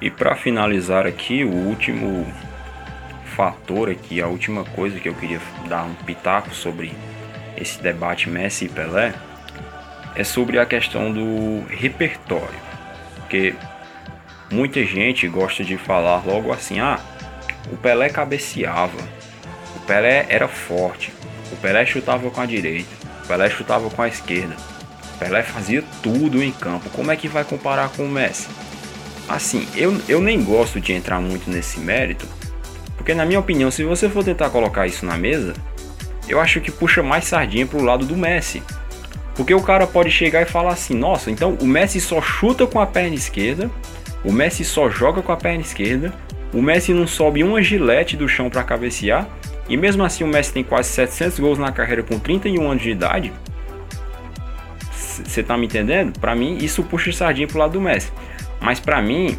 E 0.00 0.10
para 0.10 0.34
finalizar 0.34 1.06
aqui, 1.06 1.44
o 1.44 1.52
último 1.52 2.26
fator 3.36 3.90
aqui, 3.90 4.20
a 4.20 4.26
última 4.26 4.64
coisa 4.64 4.98
que 4.98 5.08
eu 5.08 5.14
queria 5.14 5.40
dar 5.68 5.84
um 5.84 5.94
pitaco 5.94 6.54
sobre 6.54 6.92
esse 7.56 7.80
debate 7.82 8.28
Messi 8.28 8.64
e 8.64 8.68
Pelé 8.68 9.12
é 10.14 10.24
sobre 10.24 10.58
a 10.58 10.66
questão 10.66 11.12
do 11.12 11.64
repertório. 11.68 12.58
Porque 13.16 13.54
muita 14.50 14.84
gente 14.84 15.28
gosta 15.28 15.64
de 15.64 15.76
falar 15.76 16.24
logo 16.26 16.52
assim: 16.52 16.80
ah, 16.80 16.98
o 17.72 17.76
Pelé 17.76 18.08
cabeceava, 18.08 18.98
o 19.76 19.80
Pelé 19.80 20.26
era 20.28 20.48
forte, 20.48 21.12
o 21.52 21.56
Pelé 21.56 21.84
chutava 21.86 22.30
com 22.30 22.40
a 22.40 22.46
direita, 22.46 22.99
Pelé 23.30 23.48
chutava 23.48 23.88
com 23.88 24.02
a 24.02 24.08
esquerda, 24.08 24.56
Pelé 25.20 25.44
fazia 25.44 25.84
tudo 26.02 26.42
em 26.42 26.50
campo. 26.50 26.90
Como 26.90 27.12
é 27.12 27.16
que 27.16 27.28
vai 27.28 27.44
comparar 27.44 27.88
com 27.90 28.04
o 28.04 28.08
Messi? 28.08 28.48
Assim, 29.28 29.68
eu, 29.76 29.96
eu 30.08 30.20
nem 30.20 30.42
gosto 30.42 30.80
de 30.80 30.92
entrar 30.92 31.20
muito 31.20 31.48
nesse 31.48 31.78
mérito, 31.78 32.26
porque 32.96 33.14
na 33.14 33.24
minha 33.24 33.38
opinião, 33.38 33.70
se 33.70 33.84
você 33.84 34.08
for 34.08 34.24
tentar 34.24 34.50
colocar 34.50 34.88
isso 34.88 35.06
na 35.06 35.16
mesa, 35.16 35.52
eu 36.28 36.40
acho 36.40 36.60
que 36.60 36.72
puxa 36.72 37.04
mais 37.04 37.24
sardinha 37.24 37.68
pro 37.68 37.84
lado 37.84 38.04
do 38.04 38.16
Messi. 38.16 38.64
Porque 39.36 39.54
o 39.54 39.62
cara 39.62 39.86
pode 39.86 40.10
chegar 40.10 40.42
e 40.42 40.46
falar 40.46 40.72
assim: 40.72 40.94
nossa, 40.94 41.30
então 41.30 41.56
o 41.62 41.66
Messi 41.66 42.00
só 42.00 42.20
chuta 42.20 42.66
com 42.66 42.80
a 42.80 42.86
perna 42.86 43.14
esquerda, 43.14 43.70
o 44.24 44.32
Messi 44.32 44.64
só 44.64 44.90
joga 44.90 45.22
com 45.22 45.30
a 45.30 45.36
perna 45.36 45.60
esquerda, 45.60 46.12
o 46.52 46.60
Messi 46.60 46.92
não 46.92 47.06
sobe 47.06 47.44
uma 47.44 47.62
gilete 47.62 48.16
do 48.16 48.28
chão 48.28 48.50
para 48.50 48.64
cabecear, 48.64 49.28
e 49.70 49.76
mesmo 49.76 50.02
assim 50.02 50.24
o 50.24 50.26
Messi 50.26 50.52
tem 50.52 50.64
quase 50.64 50.88
700 50.88 51.38
gols 51.38 51.58
na 51.58 51.70
carreira 51.70 52.02
com 52.02 52.18
31 52.18 52.68
anos 52.68 52.82
de 52.82 52.90
idade. 52.90 53.32
Você 54.92 55.44
tá 55.44 55.56
me 55.56 55.66
entendendo? 55.66 56.18
Para 56.18 56.34
mim, 56.34 56.58
isso 56.60 56.82
puxa 56.82 57.12
sardinha 57.12 57.46
pro 57.46 57.58
lado 57.58 57.74
do 57.74 57.80
Messi. 57.80 58.12
Mas 58.60 58.80
para 58.80 59.00
mim, 59.00 59.38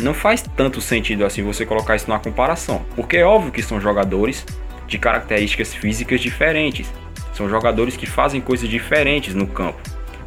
não 0.00 0.14
faz 0.14 0.42
tanto 0.56 0.80
sentido 0.80 1.24
assim 1.24 1.42
você 1.42 1.66
colocar 1.66 1.94
isso 1.96 2.08
na 2.08 2.18
comparação, 2.18 2.82
porque 2.96 3.18
é 3.18 3.24
óbvio 3.24 3.52
que 3.52 3.62
são 3.62 3.78
jogadores 3.78 4.46
de 4.86 4.98
características 4.98 5.74
físicas 5.74 6.20
diferentes, 6.20 6.90
são 7.34 7.48
jogadores 7.48 7.94
que 7.94 8.06
fazem 8.06 8.40
coisas 8.40 8.68
diferentes 8.68 9.34
no 9.34 9.46
campo. 9.46 9.80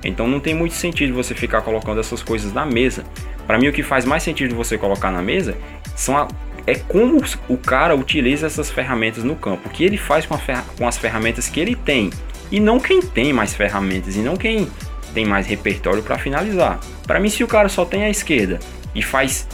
Então 0.04 0.28
não 0.28 0.40
tem 0.40 0.54
muito 0.54 0.76
sentido 0.76 1.16
você 1.16 1.34
ficar 1.34 1.62
colocando 1.64 2.00
essas 2.00 2.22
coisas 2.22 2.54
na 2.54 2.64
mesa. 2.64 3.04
Para 3.48 3.58
mim 3.58 3.70
o 3.70 3.74
que 3.74 3.82
faz 3.82 4.06
mais 4.06 4.22
sentido 4.22 4.56
você 4.56 4.78
colocar 4.78 5.10
na 5.10 5.22
mesa 5.22 5.58
são 5.96 6.16
a, 6.16 6.28
é 6.68 6.76
como 6.76 7.22
o 7.48 7.58
cara 7.58 7.96
utiliza 7.96 8.48
essas 8.48 8.70
ferramentas 8.70 9.24
no 9.24 9.36
campo, 9.36 9.68
o 9.68 9.72
que 9.72 9.84
ele 9.84 9.98
faz 9.98 10.26
com, 10.26 10.36
com 10.78 10.88
as 10.88 10.98
ferramentas 10.98 11.48
que 11.48 11.60
ele 11.60 11.76
tem 11.76 12.10
e 12.52 12.60
não 12.60 12.80
quem 12.80 13.02
tem 13.02 13.34
mais 13.34 13.54
ferramentas 13.54 14.16
e 14.16 14.20
não 14.20 14.36
quem 14.36 14.70
tem 15.14 15.26
mais 15.26 15.48
repertório 15.48 16.04
para 16.04 16.18
finalizar. 16.18 16.80
Para 17.06 17.20
mim, 17.20 17.30
se 17.30 17.44
o 17.44 17.48
cara 17.48 17.70
só 17.70 17.86
tem 17.86 18.04
a 18.04 18.10
esquerda 18.10 18.60
e 18.94 19.02
faz 19.02 19.48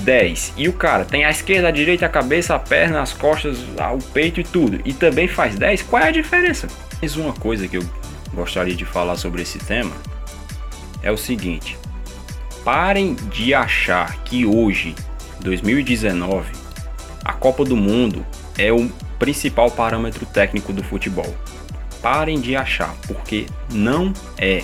10 0.00 0.54
e 0.56 0.68
o 0.68 0.72
cara 0.72 1.04
tem 1.04 1.24
a 1.24 1.30
esquerda, 1.30 1.68
a 1.68 1.70
direita, 1.70 2.06
a 2.06 2.08
cabeça, 2.08 2.54
a 2.54 2.58
perna, 2.58 3.02
as 3.02 3.12
costas, 3.12 3.58
o 3.60 4.12
peito 4.12 4.40
e 4.40 4.44
tudo, 4.44 4.80
e 4.84 4.92
também 4.92 5.28
faz 5.28 5.56
10, 5.56 5.82
qual 5.82 6.02
é 6.02 6.08
a 6.08 6.12
diferença? 6.12 6.68
Mais 7.00 7.16
uma 7.16 7.32
coisa 7.32 7.68
que 7.68 7.76
eu 7.76 7.84
gostaria 8.32 8.74
de 8.74 8.84
falar 8.84 9.16
sobre 9.16 9.42
esse 9.42 9.58
tema 9.58 9.92
é 11.02 11.10
o 11.10 11.16
seguinte: 11.16 11.78
parem 12.64 13.14
de 13.14 13.52
achar 13.52 14.22
que 14.24 14.46
hoje, 14.46 14.94
2019, 15.42 16.50
a 17.24 17.32
Copa 17.32 17.64
do 17.64 17.76
Mundo 17.76 18.24
é 18.56 18.72
o 18.72 18.88
principal 19.18 19.70
parâmetro 19.70 20.24
técnico 20.24 20.72
do 20.72 20.82
futebol. 20.82 21.34
Parem 22.00 22.40
de 22.40 22.56
achar, 22.56 22.94
porque 23.06 23.46
não 23.72 24.12
é. 24.38 24.62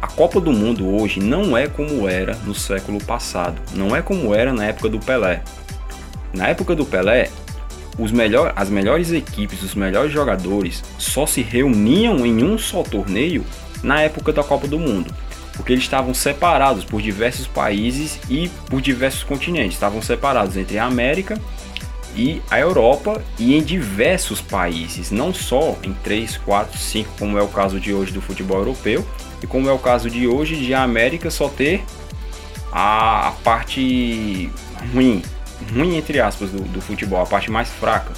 A 0.00 0.06
Copa 0.06 0.40
do 0.40 0.52
Mundo 0.52 0.88
hoje 0.88 1.20
não 1.20 1.56
é 1.56 1.66
como 1.66 2.08
era 2.08 2.34
no 2.44 2.54
século 2.54 3.02
passado, 3.02 3.60
não 3.74 3.94
é 3.94 4.02
como 4.02 4.34
era 4.34 4.52
na 4.52 4.64
época 4.66 4.88
do 4.88 4.98
Pelé. 4.98 5.42
Na 6.32 6.48
época 6.48 6.74
do 6.74 6.84
Pelé, 6.84 7.30
melhor, 8.12 8.52
as 8.56 8.68
melhores 8.68 9.12
equipes, 9.12 9.62
os 9.62 9.74
melhores 9.74 10.12
jogadores 10.12 10.82
só 10.98 11.26
se 11.26 11.42
reuniam 11.42 12.26
em 12.26 12.42
um 12.42 12.58
só 12.58 12.82
torneio 12.82 13.44
na 13.82 14.00
época 14.00 14.32
da 14.32 14.42
Copa 14.42 14.66
do 14.66 14.78
Mundo, 14.78 15.12
porque 15.52 15.72
eles 15.72 15.84
estavam 15.84 16.14
separados 16.14 16.84
por 16.84 17.00
diversos 17.00 17.46
países 17.46 18.18
e 18.28 18.48
por 18.68 18.80
diversos 18.80 19.22
continentes. 19.22 19.74
Estavam 19.74 20.00
separados 20.00 20.56
entre 20.56 20.78
a 20.78 20.84
América 20.84 21.38
e 22.14 22.42
a 22.50 22.58
Europa 22.58 23.22
e 23.38 23.54
em 23.56 23.62
diversos 23.62 24.40
países, 24.40 25.10
não 25.10 25.32
só 25.32 25.78
em 25.82 25.92
3, 25.92 26.36
4, 26.38 26.78
5, 26.78 27.10
como 27.18 27.38
é 27.38 27.42
o 27.42 27.48
caso 27.48 27.80
de 27.80 27.92
hoje 27.92 28.12
do 28.12 28.20
futebol 28.20 28.58
europeu, 28.58 29.06
e 29.42 29.46
como 29.46 29.68
é 29.68 29.72
o 29.72 29.78
caso 29.78 30.10
de 30.10 30.26
hoje 30.26 30.56
de 30.56 30.72
a 30.74 30.82
América 30.82 31.30
só 31.30 31.48
ter 31.48 31.82
a, 32.70 33.32
parte 33.42 34.50
ruim, 34.92 35.22
ruim 35.74 35.96
entre 35.96 36.20
aspas, 36.20 36.50
do, 36.50 36.60
do 36.60 36.80
futebol, 36.80 37.20
a 37.20 37.26
parte 37.26 37.50
mais 37.50 37.68
fraca 37.68 38.12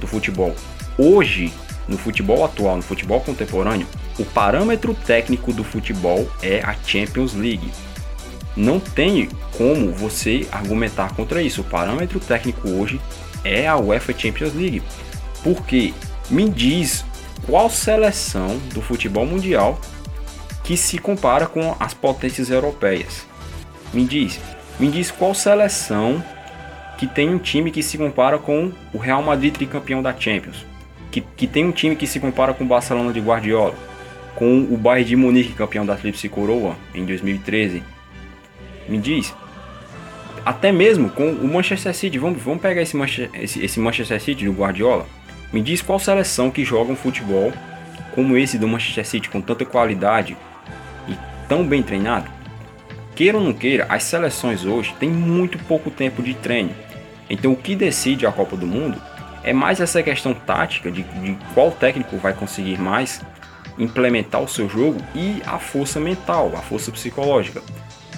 do 0.00 0.06
futebol. 0.06 0.54
Hoje, 0.98 1.52
no 1.90 1.98
futebol 1.98 2.42
atual, 2.44 2.76
no 2.76 2.82
futebol 2.82 3.20
contemporâneo, 3.20 3.86
o 4.18 4.24
parâmetro 4.24 4.94
técnico 4.94 5.52
do 5.52 5.62
futebol 5.62 6.26
é 6.40 6.62
a 6.62 6.74
Champions 6.86 7.34
League 7.34 7.70
não 8.56 8.80
tem 8.80 9.28
como 9.56 9.92
você 9.92 10.46
argumentar 10.50 11.14
contra 11.14 11.42
isso. 11.42 11.60
O 11.60 11.64
parâmetro 11.64 12.18
técnico 12.20 12.68
hoje 12.68 13.00
é 13.44 13.66
a 13.66 13.76
UEFA 13.76 14.12
Champions 14.16 14.54
League. 14.54 14.82
Porque 15.42 15.94
me 16.28 16.48
diz 16.48 17.04
qual 17.46 17.70
seleção 17.70 18.58
do 18.74 18.82
futebol 18.82 19.24
mundial 19.24 19.80
que 20.62 20.76
se 20.76 20.98
compara 20.98 21.46
com 21.46 21.74
as 21.80 21.94
potências 21.94 22.50
europeias. 22.50 23.26
Me 23.92 24.04
diz, 24.04 24.38
me 24.78 24.90
diz 24.90 25.10
qual 25.10 25.34
seleção 25.34 26.22
que 26.98 27.06
tem 27.06 27.30
um 27.30 27.38
time 27.38 27.70
que 27.70 27.82
se 27.82 27.96
compara 27.96 28.38
com 28.38 28.70
o 28.92 28.98
Real 28.98 29.22
Madrid 29.22 29.54
tricampeão 29.54 30.02
da 30.02 30.14
Champions, 30.16 30.66
que, 31.10 31.20
que 31.20 31.46
tem 31.46 31.64
um 31.64 31.72
time 31.72 31.96
que 31.96 32.06
se 32.06 32.20
compara 32.20 32.54
com 32.54 32.64
o 32.64 32.66
Barcelona 32.66 33.12
de 33.12 33.20
Guardiola, 33.20 33.74
com 34.34 34.60
o 34.60 34.76
Bayern 34.76 35.08
de 35.08 35.16
Munique 35.16 35.52
campeão 35.52 35.84
da 35.84 35.96
Tríplice 35.96 36.28
Coroa 36.28 36.76
em 36.94 37.04
2013, 37.04 37.82
me 38.88 38.98
diz, 38.98 39.34
até 40.44 40.72
mesmo 40.72 41.10
com 41.10 41.30
o 41.30 41.48
Manchester 41.48 41.94
City, 41.94 42.18
vamos, 42.18 42.42
vamos 42.42 42.62
pegar 42.62 42.82
esse 42.82 42.96
esse, 43.34 43.64
esse 43.64 43.80
Manchester 43.80 44.20
City 44.20 44.44
do 44.44 44.52
Guardiola, 44.52 45.06
me 45.52 45.60
diz 45.60 45.82
qual 45.82 45.98
seleção 45.98 46.50
que 46.50 46.64
joga 46.64 46.92
um 46.92 46.96
futebol 46.96 47.52
como 48.14 48.36
esse 48.36 48.58
do 48.58 48.66
Manchester 48.66 49.06
City, 49.06 49.28
com 49.28 49.40
tanta 49.40 49.64
qualidade 49.64 50.36
e 51.08 51.14
tão 51.48 51.64
bem 51.64 51.82
treinado. 51.82 52.30
Queira 53.14 53.38
ou 53.38 53.44
não 53.44 53.52
queira, 53.52 53.86
as 53.88 54.04
seleções 54.04 54.64
hoje 54.64 54.94
têm 54.98 55.10
muito 55.10 55.58
pouco 55.58 55.90
tempo 55.90 56.22
de 56.22 56.34
treino. 56.34 56.70
Então 57.28 57.52
o 57.52 57.56
que 57.56 57.76
decide 57.76 58.26
a 58.26 58.32
Copa 58.32 58.56
do 58.56 58.66
Mundo 58.66 59.00
é 59.42 59.52
mais 59.52 59.80
essa 59.80 60.02
questão 60.02 60.34
tática 60.34 60.90
de, 60.90 61.02
de 61.02 61.36
qual 61.54 61.70
técnico 61.70 62.16
vai 62.18 62.32
conseguir 62.32 62.78
mais 62.78 63.20
implementar 63.78 64.42
o 64.42 64.48
seu 64.48 64.68
jogo 64.68 65.00
e 65.14 65.42
a 65.46 65.58
força 65.58 65.98
mental, 65.98 66.52
a 66.54 66.60
força 66.60 66.90
psicológica. 66.90 67.62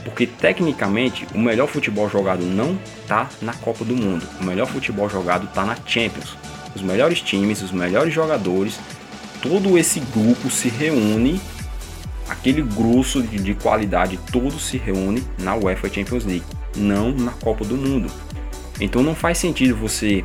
Porque 0.04 0.26
tecnicamente 0.26 1.26
o 1.32 1.38
melhor 1.38 1.68
futebol 1.68 2.08
jogado 2.08 2.44
não 2.44 2.76
tá 3.06 3.28
na 3.40 3.54
Copa 3.54 3.84
do 3.84 3.94
Mundo. 3.94 4.26
O 4.40 4.44
melhor 4.44 4.66
futebol 4.66 5.08
jogado 5.08 5.46
tá 5.54 5.64
na 5.64 5.76
Champions. 5.86 6.36
Os 6.74 6.82
melhores 6.82 7.20
times, 7.20 7.62
os 7.62 7.70
melhores 7.70 8.12
jogadores, 8.12 8.80
todo 9.40 9.78
esse 9.78 10.00
grupo 10.00 10.50
se 10.50 10.68
reúne, 10.68 11.40
aquele 12.28 12.62
grosso 12.62 13.22
de, 13.22 13.38
de 13.38 13.54
qualidade 13.54 14.18
todo 14.32 14.58
se 14.58 14.76
reúne 14.76 15.22
na 15.38 15.54
UEFA 15.54 15.88
Champions 15.88 16.24
League, 16.24 16.44
não 16.76 17.12
na 17.12 17.30
Copa 17.30 17.64
do 17.64 17.76
Mundo. 17.76 18.10
Então 18.80 19.02
não 19.02 19.14
faz 19.14 19.38
sentido 19.38 19.76
você 19.76 20.24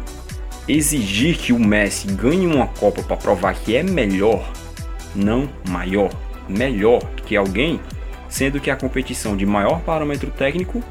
exigir 0.68 1.38
que 1.38 1.54
o 1.54 1.60
Messi 1.60 2.08
ganhe 2.08 2.46
uma 2.46 2.68
Copa 2.68 3.02
para 3.02 3.18
provar 3.18 3.54
que 3.56 3.76
é 3.76 3.84
melhor 3.84 4.52
não 5.16 5.50
maior, 5.68 6.10
melhor 6.48 7.02
que 7.26 7.36
alguém, 7.36 7.80
sendo 8.30 8.60
que 8.60 8.70
a 8.70 8.76
competição 8.76 9.36
de 9.36 9.46
maior 9.46 9.82
parâmetro 9.82 10.30
técnico 10.32 10.84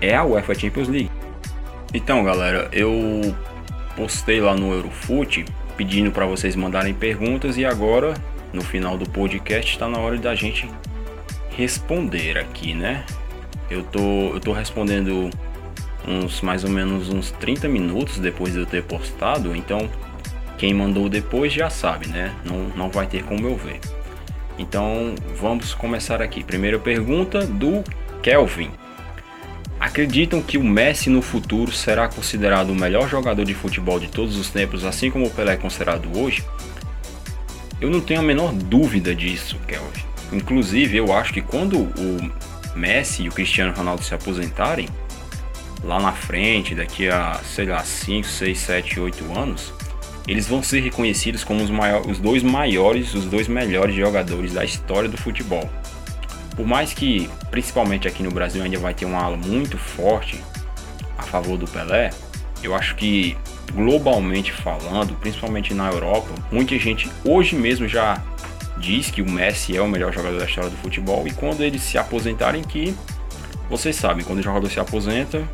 é 0.00 0.14
a 0.14 0.24
UEFA 0.24 0.54
Champions 0.54 0.88
League. 0.88 1.10
Então, 1.92 2.22
galera, 2.24 2.68
eu 2.72 3.34
postei 3.96 4.40
lá 4.40 4.54
no 4.54 4.72
Eurofoot 4.72 5.44
pedindo 5.76 6.10
para 6.10 6.26
vocês 6.26 6.56
mandarem 6.56 6.92
perguntas 6.92 7.56
e 7.56 7.64
agora, 7.64 8.14
no 8.52 8.62
final 8.62 8.98
do 8.98 9.08
podcast, 9.08 9.72
está 9.72 9.88
na 9.88 9.98
hora 9.98 10.18
da 10.18 10.34
gente 10.34 10.68
responder 11.50 12.38
aqui, 12.38 12.74
né? 12.74 13.04
Eu 13.70 13.82
tô, 13.82 14.00
eu 14.34 14.40
tô 14.40 14.52
respondendo 14.52 15.30
uns 16.08 16.40
mais 16.40 16.64
ou 16.64 16.70
menos 16.70 17.10
uns 17.10 17.30
30 17.32 17.68
minutos 17.68 18.18
depois 18.18 18.54
de 18.54 18.60
eu 18.60 18.66
ter 18.66 18.82
postado, 18.82 19.54
então 19.54 19.90
quem 20.56 20.72
mandou 20.72 21.08
depois 21.08 21.52
já 21.52 21.68
sabe, 21.68 22.08
né? 22.08 22.34
Não, 22.44 22.68
não 22.74 22.88
vai 22.88 23.06
ter 23.06 23.22
como 23.22 23.46
eu 23.46 23.56
ver. 23.56 23.80
Então 24.58 25.14
vamos 25.36 25.74
começar 25.74 26.20
aqui. 26.20 26.42
Primeira 26.42 26.78
pergunta 26.78 27.46
do 27.46 27.84
Kelvin. 28.22 28.70
Acreditam 29.78 30.42
que 30.42 30.58
o 30.58 30.64
Messi 30.64 31.08
no 31.08 31.22
futuro 31.22 31.70
será 31.70 32.08
considerado 32.08 32.70
o 32.70 32.74
melhor 32.74 33.08
jogador 33.08 33.44
de 33.44 33.54
futebol 33.54 34.00
de 34.00 34.08
todos 34.08 34.36
os 34.36 34.50
tempos, 34.50 34.84
assim 34.84 35.08
como 35.08 35.26
o 35.26 35.30
Pelé 35.30 35.52
é 35.52 35.56
considerado 35.56 36.18
hoje? 36.18 36.42
Eu 37.80 37.88
não 37.88 38.00
tenho 38.00 38.18
a 38.18 38.24
menor 38.24 38.52
dúvida 38.52 39.14
disso, 39.14 39.56
Kelvin. 39.68 40.02
Inclusive, 40.32 40.96
eu 40.96 41.12
acho 41.12 41.32
que 41.32 41.40
quando 41.40 41.78
o 41.78 42.32
Messi 42.74 43.22
e 43.22 43.28
o 43.28 43.32
Cristiano 43.32 43.72
Ronaldo 43.72 44.02
se 44.02 44.12
aposentarem, 44.12 44.88
lá 45.82 46.00
na 46.00 46.12
frente, 46.12 46.74
daqui 46.74 47.08
a, 47.08 47.40
sei 47.44 47.66
lá, 47.66 47.82
5, 47.82 48.26
6, 48.26 48.58
7, 48.58 49.00
8 49.00 49.38
anos, 49.38 49.72
eles 50.26 50.46
vão 50.46 50.62
ser 50.62 50.80
reconhecidos 50.80 51.44
como 51.44 51.62
os, 51.62 51.70
os 52.06 52.18
dois 52.18 52.42
maiores, 52.42 53.14
os 53.14 53.24
dois 53.24 53.48
melhores 53.48 53.94
jogadores 53.94 54.52
da 54.52 54.64
história 54.64 55.08
do 55.08 55.16
futebol. 55.16 55.68
Por 56.54 56.66
mais 56.66 56.92
que, 56.92 57.30
principalmente 57.50 58.06
aqui 58.08 58.22
no 58.22 58.30
Brasil, 58.30 58.62
ainda 58.62 58.78
vai 58.78 58.92
ter 58.92 59.04
uma 59.04 59.22
ala 59.22 59.36
muito 59.36 59.78
forte 59.78 60.42
a 61.16 61.22
favor 61.22 61.56
do 61.56 61.66
Pelé, 61.66 62.10
eu 62.62 62.74
acho 62.74 62.96
que 62.96 63.36
globalmente 63.72 64.52
falando, 64.52 65.14
principalmente 65.14 65.72
na 65.72 65.88
Europa, 65.88 66.28
muita 66.50 66.78
gente 66.78 67.10
hoje 67.24 67.54
mesmo 67.54 67.86
já 67.86 68.22
diz 68.78 69.10
que 69.10 69.22
o 69.22 69.30
Messi 69.30 69.76
é 69.76 69.80
o 69.80 69.88
melhor 69.88 70.12
jogador 70.12 70.38
da 70.38 70.44
história 70.44 70.70
do 70.70 70.76
futebol 70.76 71.26
e 71.26 71.32
quando 71.32 71.62
eles 71.62 71.82
se 71.82 71.98
aposentarem 71.98 72.62
que 72.62 72.94
vocês 73.68 73.96
sabem, 73.96 74.24
quando 74.24 74.38
o 74.38 74.42
jogador 74.42 74.68
se 74.70 74.80
aposenta, 74.80 75.46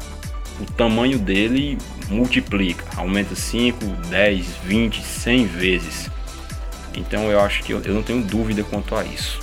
o 0.61 0.64
tamanho 0.64 1.18
dele 1.18 1.76
multiplica, 2.09 2.85
aumenta 2.97 3.35
5, 3.35 3.85
10, 4.09 4.47
20, 4.64 5.02
100 5.02 5.47
vezes. 5.47 6.11
Então 6.94 7.30
eu 7.30 7.40
acho 7.40 7.62
que 7.64 7.73
eu, 7.73 7.83
eu 7.83 7.94
não 7.94 8.02
tenho 8.02 8.23
dúvida 8.23 8.62
quanto 8.62 8.94
a 8.94 9.04
isso. 9.04 9.40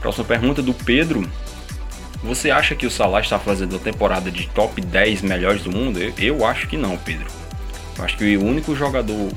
Próxima 0.00 0.24
pergunta 0.24 0.62
do 0.62 0.74
Pedro. 0.74 1.28
Você 2.22 2.50
acha 2.50 2.74
que 2.74 2.86
o 2.86 2.90
Salah 2.90 3.20
está 3.20 3.38
fazendo 3.38 3.76
a 3.76 3.78
temporada 3.78 4.30
de 4.30 4.48
top 4.48 4.80
10 4.80 5.22
melhores 5.22 5.62
do 5.62 5.70
mundo? 5.70 6.02
Eu, 6.02 6.12
eu 6.18 6.46
acho 6.46 6.66
que 6.66 6.76
não, 6.76 6.96
Pedro. 6.96 7.26
Eu 7.96 8.04
acho 8.04 8.16
que 8.16 8.36
o 8.36 8.44
único 8.44 8.74
jogador 8.74 9.30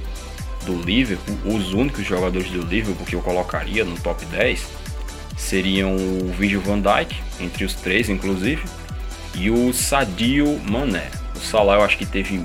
do 0.65 0.81
Liverpool, 0.81 1.37
os 1.45 1.73
únicos 1.73 2.05
jogadores 2.05 2.49
do 2.49 2.61
Liverpool 2.61 3.05
que 3.05 3.15
eu 3.15 3.21
colocaria 3.21 3.85
no 3.85 3.97
top 3.99 4.25
10 4.25 4.78
seriam 5.39 5.95
o 5.95 6.31
Virgil 6.37 6.61
van 6.61 6.79
Dijk, 6.79 7.15
entre 7.39 7.63
os 7.63 7.73
três 7.73 8.09
inclusive, 8.09 8.63
e 9.33 9.49
o 9.49 9.73
Sadio 9.73 10.59
Mané. 10.69 11.09
O 11.35 11.39
Salah 11.39 11.75
eu 11.75 11.83
acho 11.83 11.97
que 11.97 12.05
teve 12.05 12.43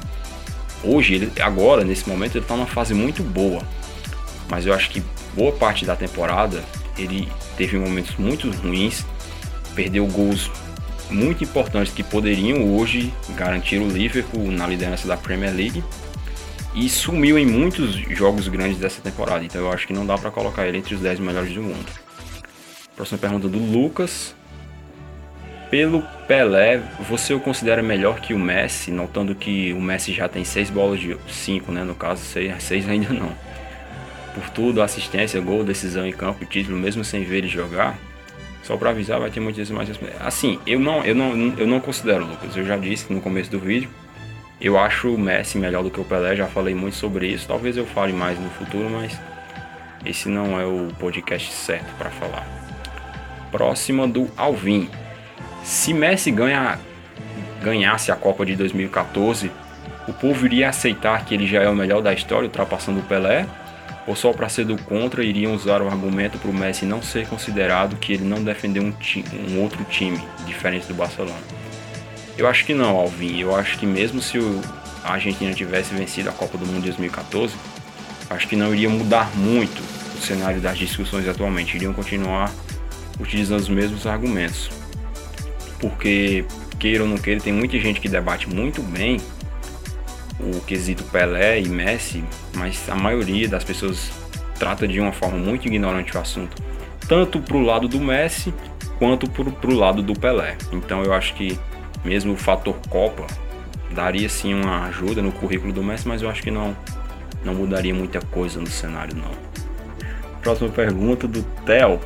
hoje, 0.83 1.15
ele, 1.15 1.33
agora 1.41 1.85
nesse 1.85 2.09
momento 2.09 2.37
ele 2.37 2.45
está 2.45 2.57
numa 2.57 2.67
fase 2.67 2.95
muito 2.95 3.23
boa, 3.23 3.63
mas 4.49 4.65
eu 4.65 4.73
acho 4.73 4.91
que 4.91 5.03
boa 5.35 5.53
parte 5.53 5.85
da 5.85 5.97
temporada 5.97 6.63
ele 6.97 7.29
teve 7.57 7.77
momentos 7.77 8.17
muito 8.17 8.51
ruins, 8.51 9.05
perdeu 9.75 10.07
gols 10.07 10.51
muito 11.11 11.45
importantes 11.45 11.93
que 11.93 12.02
poderiam 12.02 12.76
hoje 12.76 13.13
garantir 13.37 13.78
o 13.78 13.89
Liverpool 13.89 14.50
na 14.50 14.67
liderança 14.67 15.07
da 15.07 15.17
Premier 15.17 15.54
League 15.54 15.85
e 16.75 16.89
sumiu 16.89 17.39
em 17.39 17.47
muitos 17.47 17.95
jogos 18.17 18.49
grandes 18.49 18.78
dessa 18.78 19.00
temporada. 19.00 19.45
Então 19.45 19.61
eu 19.61 19.73
acho 19.73 19.87
que 19.87 19.93
não 19.93 20.07
dá 20.07 20.17
para 20.17 20.30
colocar 20.30 20.67
ele 20.67 20.78
entre 20.78 20.95
os 20.95 21.00
10 21.00 21.21
melhores 21.21 21.52
do 21.52 21.63
mundo. 21.63 22.03
Próxima 22.97 23.19
pergunta 23.19 23.49
do 23.49 23.59
Lucas 23.59 24.35
pelo 25.75 26.02
Pelé, 26.28 26.80
você 27.00 27.35
o 27.35 27.41
considera 27.41 27.83
melhor 27.83 28.21
que 28.21 28.33
o 28.33 28.39
Messi, 28.39 28.93
notando 28.93 29.35
que 29.35 29.73
o 29.73 29.80
Messi 29.80 30.13
já 30.13 30.28
tem 30.28 30.45
seis 30.45 30.71
bolas 30.71 31.00
de 31.00 31.17
cinco, 31.28 31.73
né? 31.73 31.83
No 31.83 31.97
caso, 31.97 32.23
seis, 32.23 32.54
seis 32.63 32.89
ainda 32.89 33.13
não. 33.13 33.33
Por 34.35 34.49
tudo, 34.50 34.80
assistência, 34.80 35.41
gol, 35.41 35.65
decisão 35.65 36.07
em 36.07 36.13
campo, 36.13 36.45
título, 36.47 36.76
mesmo 36.76 37.04
sem 37.04 37.25
ver 37.25 37.39
ele 37.39 37.49
jogar. 37.49 37.99
Só 38.63 38.76
para 38.76 38.91
avisar, 38.91 39.19
vai 39.19 39.33
ter 39.33 39.41
muitas 39.41 39.69
mais. 39.71 39.91
Assim, 40.21 40.61
eu 40.65 40.78
não, 40.78 41.04
eu 41.04 41.15
não, 41.15 41.54
eu 41.59 41.67
não 41.67 41.80
considero, 41.80 42.25
Lucas. 42.25 42.57
Eu 42.57 42.65
já 42.65 42.76
disse 42.76 43.13
no 43.13 43.21
começo 43.21 43.50
do 43.50 43.59
vídeo. 43.59 43.91
Eu 44.61 44.78
acho 44.78 45.13
o 45.13 45.19
Messi 45.19 45.59
melhor 45.59 45.83
do 45.83 45.91
que 45.91 46.00
o 46.00 46.04
Pelé. 46.04 46.37
Já 46.37 46.47
falei 46.47 46.75
muito 46.75 46.95
sobre 46.95 47.26
isso. 47.26 47.49
Talvez 47.49 47.76
eu 47.76 47.85
fale 47.85 48.13
mais 48.13 48.39
no 48.39 48.49
futuro, 48.50 48.89
mas 48.89 49.21
esse 50.07 50.28
não 50.28 50.61
é 50.61 50.65
o 50.65 50.89
podcast 51.00 51.52
certo 51.52 51.93
para 51.99 52.11
falar. 52.11 52.47
Próxima 53.54 54.08
do 54.08 54.28
Alvin. 54.36 54.90
Se 55.62 55.95
Messi 55.95 56.32
ganha, 56.32 56.76
ganhasse 57.62 58.10
a 58.10 58.17
Copa 58.17 58.45
de 58.45 58.56
2014, 58.56 59.49
o 60.08 60.12
povo 60.12 60.45
iria 60.45 60.69
aceitar 60.69 61.25
que 61.25 61.32
ele 61.32 61.47
já 61.47 61.62
é 61.62 61.69
o 61.69 61.75
melhor 61.75 62.02
da 62.02 62.12
história, 62.12 62.47
ultrapassando 62.47 62.99
o 62.99 63.02
Pelé? 63.04 63.47
Ou 64.08 64.17
só 64.17 64.32
para 64.32 64.49
ser 64.49 64.64
do 64.64 64.76
contra 64.76 65.23
iriam 65.23 65.54
usar 65.54 65.80
o 65.82 65.86
argumento 65.86 66.36
para 66.36 66.50
o 66.50 66.52
Messi 66.52 66.84
não 66.84 67.00
ser 67.00 67.28
considerado 67.28 67.95
que 67.95 68.14
ele 68.14 68.25
não 68.25 68.43
defendeu 68.43 68.82
um, 68.82 68.93
um 69.49 69.62
outro 69.62 69.84
time 69.84 70.21
diferente 70.45 70.88
do 70.88 70.95
Barcelona? 70.95 71.38
Eu 72.36 72.49
acho 72.49 72.64
que 72.64 72.75
não, 72.75 72.97
Alvin. 72.97 73.38
Eu 73.38 73.54
acho 73.54 73.78
que 73.78 73.86
mesmo 73.86 74.21
se 74.21 74.36
o, 74.36 74.60
a 75.04 75.12
Argentina 75.12 75.54
tivesse 75.54 75.95
vencido 75.95 76.28
a 76.28 76.32
Copa 76.32 76.58
do 76.58 76.67
Mundo 76.67 76.80
de 76.80 76.88
2014, 76.88 77.54
acho 78.30 78.49
que 78.49 78.56
não 78.56 78.75
iria 78.75 78.90
mudar 78.90 79.30
muito 79.36 79.80
o 80.19 80.21
cenário 80.21 80.60
das 80.60 80.76
discussões 80.76 81.28
atualmente. 81.28 81.76
Iriam 81.76 81.93
continuar 81.93 82.50
utilizando 83.19 83.61
os 83.61 83.69
mesmos 83.69 84.07
argumentos 84.07 84.71
porque 85.85 86.47
queira 86.79 87.03
ou 87.03 87.09
não 87.09 87.19
queira, 87.19 87.41
tem 87.41 87.53
muita 87.53 87.79
gente 87.79 88.00
que 88.00 88.09
debate 88.09 88.49
muito 88.49 88.83
bem 88.83 89.21
o 90.41 90.61
quesito 90.63 91.05
Pelé 91.05 91.61
e 91.61 91.69
Messi, 91.69 92.25
mas 92.55 92.89
a 92.89 92.95
maioria 92.95 93.47
das 93.49 93.63
pessoas 93.63 94.11
trata 94.59 94.89
de 94.89 94.99
uma 94.99 95.13
forma 95.13 95.37
muito 95.37 95.67
ignorante 95.67 96.17
o 96.17 96.21
assunto, 96.21 96.61
tanto 97.07 97.39
para 97.39 97.57
o 97.57 97.63
lado 97.63 97.87
do 97.87 98.00
Messi 98.00 98.53
quanto 98.99 99.29
para 99.29 99.71
o 99.71 99.75
lado 99.75 100.03
do 100.03 100.15
Pelé. 100.15 100.57
Então 100.73 101.03
eu 101.03 101.13
acho 101.13 101.35
que 101.35 101.59
mesmo 102.03 102.33
o 102.33 102.37
fator 102.37 102.77
Copa 102.89 103.27
daria 103.91 104.29
sim 104.29 104.55
uma 104.55 104.87
ajuda 104.87 105.21
no 105.21 105.33
currículo 105.33 105.73
do 105.73 105.83
Messi, 105.83 106.09
mas 106.09 106.23
eu 106.23 106.31
acho 106.31 106.43
que 106.43 106.50
não, 106.50 106.75
não 107.45 107.55
mudaria 107.55 107.95
muita 107.95 108.21
coisa 108.21 108.59
no 108.59 108.67
cenário 108.67 109.15
não. 109.15 109.31
Próxima 110.41 110.71
pergunta 110.71 111.29
do 111.29 111.43
Theo. 111.65 112.00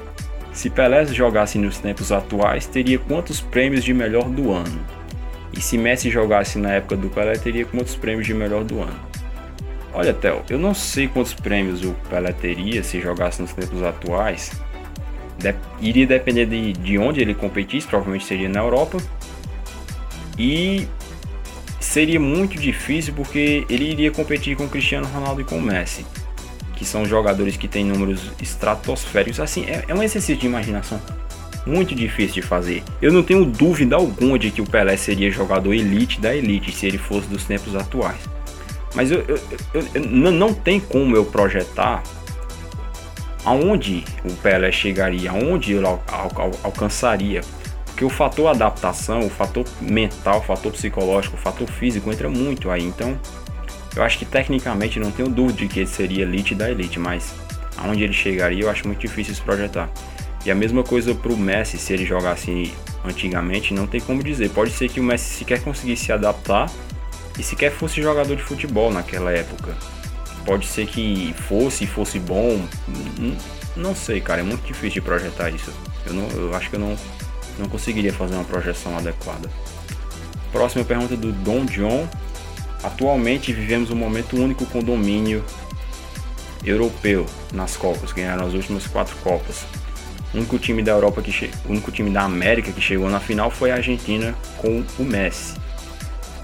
Se 0.58 0.68
Pelé 0.68 1.06
jogasse 1.06 1.56
nos 1.56 1.78
tempos 1.78 2.10
atuais, 2.10 2.66
teria 2.66 2.98
quantos 2.98 3.40
prêmios 3.40 3.84
de 3.84 3.94
melhor 3.94 4.28
do 4.28 4.50
ano? 4.50 4.84
E 5.56 5.60
se 5.60 5.78
Messi 5.78 6.10
jogasse 6.10 6.58
na 6.58 6.72
época 6.72 6.96
do 6.96 7.08
Pelé, 7.08 7.38
teria 7.38 7.64
quantos 7.64 7.94
prêmios 7.94 8.26
de 8.26 8.34
melhor 8.34 8.64
do 8.64 8.82
ano? 8.82 8.98
Olha, 9.94 10.12
Theo, 10.12 10.42
eu 10.50 10.58
não 10.58 10.74
sei 10.74 11.06
quantos 11.06 11.32
prêmios 11.32 11.84
o 11.84 11.92
Pelé 12.10 12.32
teria 12.32 12.82
se 12.82 13.00
jogasse 13.00 13.40
nos 13.40 13.52
tempos 13.52 13.84
atuais. 13.84 14.50
De 15.38 15.54
iria 15.80 16.08
depender 16.08 16.46
de, 16.46 16.72
de 16.72 16.98
onde 16.98 17.20
ele 17.20 17.36
competisse, 17.36 17.86
provavelmente 17.86 18.24
seria 18.24 18.48
na 18.48 18.58
Europa. 18.58 18.98
E 20.36 20.88
seria 21.78 22.18
muito 22.18 22.58
difícil 22.58 23.14
porque 23.14 23.64
ele 23.70 23.92
iria 23.92 24.10
competir 24.10 24.56
com 24.56 24.68
Cristiano 24.68 25.06
Ronaldo 25.06 25.40
e 25.40 25.44
com 25.44 25.60
Messi 25.60 26.04
que 26.78 26.84
são 26.84 27.04
jogadores 27.04 27.56
que 27.56 27.66
têm 27.66 27.84
números 27.84 28.30
estratosféricos. 28.40 29.40
Assim, 29.40 29.64
é, 29.64 29.84
é 29.88 29.94
um 29.94 30.02
exercício 30.02 30.36
de 30.36 30.46
imaginação 30.46 31.00
muito 31.66 31.94
difícil 31.94 32.36
de 32.36 32.42
fazer. 32.42 32.82
Eu 33.02 33.12
não 33.12 33.22
tenho 33.22 33.44
dúvida 33.44 33.96
alguma 33.96 34.38
de 34.38 34.50
que 34.50 34.62
o 34.62 34.64
Pelé 34.64 34.96
seria 34.96 35.30
jogador 35.30 35.74
elite 35.74 36.20
da 36.20 36.34
elite 36.34 36.72
se 36.72 36.86
ele 36.86 36.98
fosse 36.98 37.28
dos 37.28 37.44
tempos 37.44 37.74
atuais. 37.74 38.18
Mas 38.94 39.10
eu, 39.10 39.20
eu, 39.28 39.38
eu, 39.74 39.84
eu 39.94 40.32
não 40.32 40.54
tem 40.54 40.80
como 40.80 41.14
eu 41.14 41.24
projetar 41.24 42.02
aonde 43.44 44.04
o 44.24 44.32
Pelé 44.34 44.72
chegaria, 44.72 45.30
aonde 45.30 45.74
ele 45.74 45.86
al, 45.86 46.02
al, 46.08 46.52
alcançaria. 46.62 47.42
Porque 47.86 48.04
o 48.04 48.10
fator 48.10 48.46
adaptação, 48.48 49.20
o 49.20 49.30
fator 49.30 49.64
mental, 49.80 50.38
o 50.38 50.42
fator 50.42 50.72
psicológico, 50.72 51.36
o 51.36 51.38
fator 51.38 51.68
físico 51.68 52.10
entra 52.10 52.28
muito 52.28 52.70
aí. 52.70 52.84
Então, 52.84 53.18
eu 53.96 54.02
acho 54.02 54.18
que 54.18 54.24
tecnicamente 54.24 54.98
não 55.00 55.10
tenho 55.10 55.28
dúvida 55.28 55.58
de 55.58 55.68
que 55.68 55.80
ele 55.80 55.88
seria 55.88 56.22
elite 56.22 56.54
da 56.54 56.70
elite, 56.70 56.98
mas 56.98 57.34
aonde 57.76 58.04
ele 58.04 58.12
chegaria 58.12 58.64
eu 58.64 58.70
acho 58.70 58.86
muito 58.86 59.00
difícil 59.00 59.34
se 59.34 59.40
projetar. 59.40 59.90
E 60.44 60.50
a 60.50 60.54
mesma 60.54 60.82
coisa 60.82 61.14
para 61.14 61.32
o 61.32 61.36
Messi, 61.36 61.78
se 61.78 61.92
ele 61.92 62.04
jogasse 62.04 62.72
antigamente, 63.04 63.74
não 63.74 63.86
tem 63.86 64.00
como 64.00 64.22
dizer. 64.22 64.50
Pode 64.50 64.70
ser 64.70 64.88
que 64.88 65.00
o 65.00 65.02
Messi 65.02 65.38
sequer 65.38 65.60
conseguisse 65.60 66.06
se 66.06 66.12
adaptar 66.12 66.70
e 67.38 67.42
sequer 67.42 67.70
fosse 67.70 68.00
jogador 68.00 68.36
de 68.36 68.42
futebol 68.42 68.90
naquela 68.90 69.32
época. 69.32 69.76
pode 70.44 70.66
ser 70.66 70.86
que 70.86 71.34
fosse, 71.46 71.86
fosse 71.86 72.18
bom. 72.18 72.60
Não 73.76 73.94
sei, 73.94 74.20
cara, 74.20 74.40
é 74.40 74.42
muito 74.42 74.66
difícil 74.66 74.90
de 74.90 75.00
projetar 75.02 75.50
isso. 75.50 75.72
Eu, 76.06 76.14
não, 76.14 76.28
eu 76.30 76.54
acho 76.54 76.70
que 76.70 76.76
eu 76.76 76.80
não, 76.80 76.96
não 77.58 77.68
conseguiria 77.68 78.12
fazer 78.12 78.34
uma 78.34 78.44
projeção 78.44 78.96
adequada. 78.96 79.50
Próxima 80.50 80.84
pergunta 80.84 81.16
do 81.16 81.32
Don 81.32 81.66
John. 81.66 82.08
Atualmente 82.82 83.52
vivemos 83.52 83.90
um 83.90 83.96
momento 83.96 84.36
único 84.36 84.64
com 84.66 84.80
domínio 84.80 85.44
europeu 86.64 87.26
nas 87.52 87.76
Copas, 87.76 88.12
ganharam 88.12 88.46
as 88.46 88.54
últimas 88.54 88.86
quatro 88.86 89.16
Copas. 89.16 89.64
O 90.32 90.38
único 90.38 90.58
time 90.58 90.82
da 90.82 90.92
Europa 90.92 91.22
que 91.22 91.32
che... 91.32 91.50
o 91.64 91.70
único 91.70 91.90
time 91.90 92.10
da 92.10 92.22
América 92.22 92.70
que 92.70 92.80
chegou 92.80 93.08
na 93.08 93.18
final 93.18 93.50
foi 93.50 93.70
a 93.70 93.76
Argentina 93.76 94.34
com 94.58 94.84
o 94.98 95.02
Messi. 95.02 95.54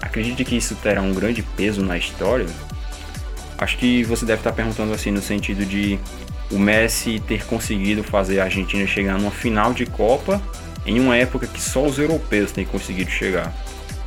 Acredite 0.01 0.45
que 0.45 0.57
isso 0.57 0.75
terá 0.77 1.03
um 1.03 1.13
grande 1.13 1.43
peso 1.43 1.83
na 1.83 1.97
história? 1.97 2.47
Acho 3.59 3.77
que 3.79 4.03
você 4.05 4.25
deve 4.25 4.41
estar 4.41 4.53
perguntando 4.53 4.93
assim 4.93 5.11
no 5.11 5.23
sentido 5.23 5.65
de 5.65 5.99
o 6.51 6.59
Messi 6.59 7.21
ter 7.21 7.45
conseguido 7.47 8.03
fazer 8.03 8.41
a 8.41 8.45
Argentina 8.45 8.87
chegar 8.87 9.19
numa 9.19 9.31
final 9.31 9.73
de 9.73 9.87
Copa 9.87 10.43
em 10.87 11.01
uma 11.01 11.17
época 11.17 11.47
que 11.47 11.61
só 11.61 11.85
os 11.85 11.99
europeus 11.99 12.53
têm 12.53 12.65
conseguido 12.65 13.11
chegar. 13.11 13.55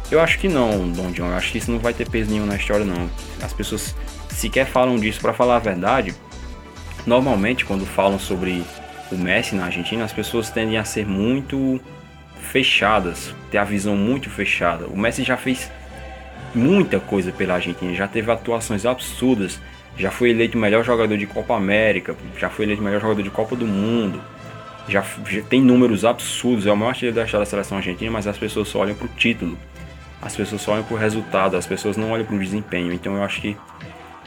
Eu 0.10 0.22
acho 0.22 0.40
que 0.40 0.48
não, 0.48 0.90
Don 0.90 1.12
John. 1.12 1.28
Eu 1.28 1.36
acho 1.36 1.52
que 1.52 1.58
isso 1.58 1.72
não 1.72 1.80
vai 1.80 1.94
ter 1.94 2.10
peso 2.10 2.32
nenhum 2.32 2.46
na 2.46 2.56
história, 2.56 2.86
não. 2.86 3.10
As 3.42 3.54
pessoas 3.54 3.96
sequer 4.30 4.66
falam 4.66 4.96
disso. 4.98 5.20
Para 5.20 5.34
falar 5.34 5.58
a 5.58 5.60
verdade, 5.60 6.14
normalmente 7.06 7.66
quando 7.66 7.86
falam 7.86 8.18
sobre 8.18 8.64
o 9.12 9.18
Messi 9.18 9.56
na 9.56 9.66
Argentina, 9.66 10.04
as 10.04 10.14
pessoas 10.14 10.50
tendem 10.50 10.78
a 10.78 10.84
ser 10.84 11.06
muito 11.06 11.80
fechadas, 12.40 13.34
ter 13.52 13.58
a 13.58 13.64
visão 13.64 13.96
muito 13.96 14.30
fechada. 14.30 14.88
O 14.88 14.98
Messi 14.98 15.24
já 15.24 15.36
fez 15.36 15.70
muita 16.56 17.00
coisa 17.00 17.32
pela 17.32 17.56
Argentina, 17.56 17.94
já 17.94 18.08
teve 18.08 18.32
atuações 18.32 18.86
absurdas, 18.86 19.60
já 19.98 20.12
foi 20.12 20.30
eleito 20.30 20.58
melhor 20.58 20.84
jogador 20.84 21.18
de 21.18 21.28
Copa 21.28 21.56
América, 21.56 22.16
já 22.38 22.50
foi 22.50 22.66
eleito 22.66 22.82
melhor 22.82 23.02
jogador 23.02 23.22
de 23.22 23.30
Copa 23.30 23.56
do 23.56 23.66
Mundo, 23.66 24.22
já, 24.88 25.04
já 25.30 25.42
tem 25.42 25.62
números 25.62 26.06
absurdos, 26.06 26.66
é 26.66 26.72
o 26.72 26.78
maior 26.78 26.90
artilheiro 26.90 27.16
da 27.16 27.26
história 27.26 27.46
da 27.46 27.50
seleção 27.50 27.78
argentina, 27.78 28.10
mas 28.10 28.28
as 28.28 28.38
pessoas 28.38 28.70
só 28.70 28.80
olham 28.80 28.96
para 28.96 29.06
o 29.06 29.10
título, 29.10 29.58
as 30.22 30.36
pessoas 30.36 30.62
só 30.62 30.74
olham 30.74 30.84
para 30.84 30.96
o 30.96 30.98
resultado, 30.98 31.56
as 31.56 31.66
pessoas 31.66 31.96
não 31.98 32.12
olham 32.12 32.26
para 32.26 32.36
o 32.36 32.40
desempenho, 32.40 32.92
então 32.92 33.16
eu 33.16 33.24
acho 33.24 33.42
que 33.42 33.58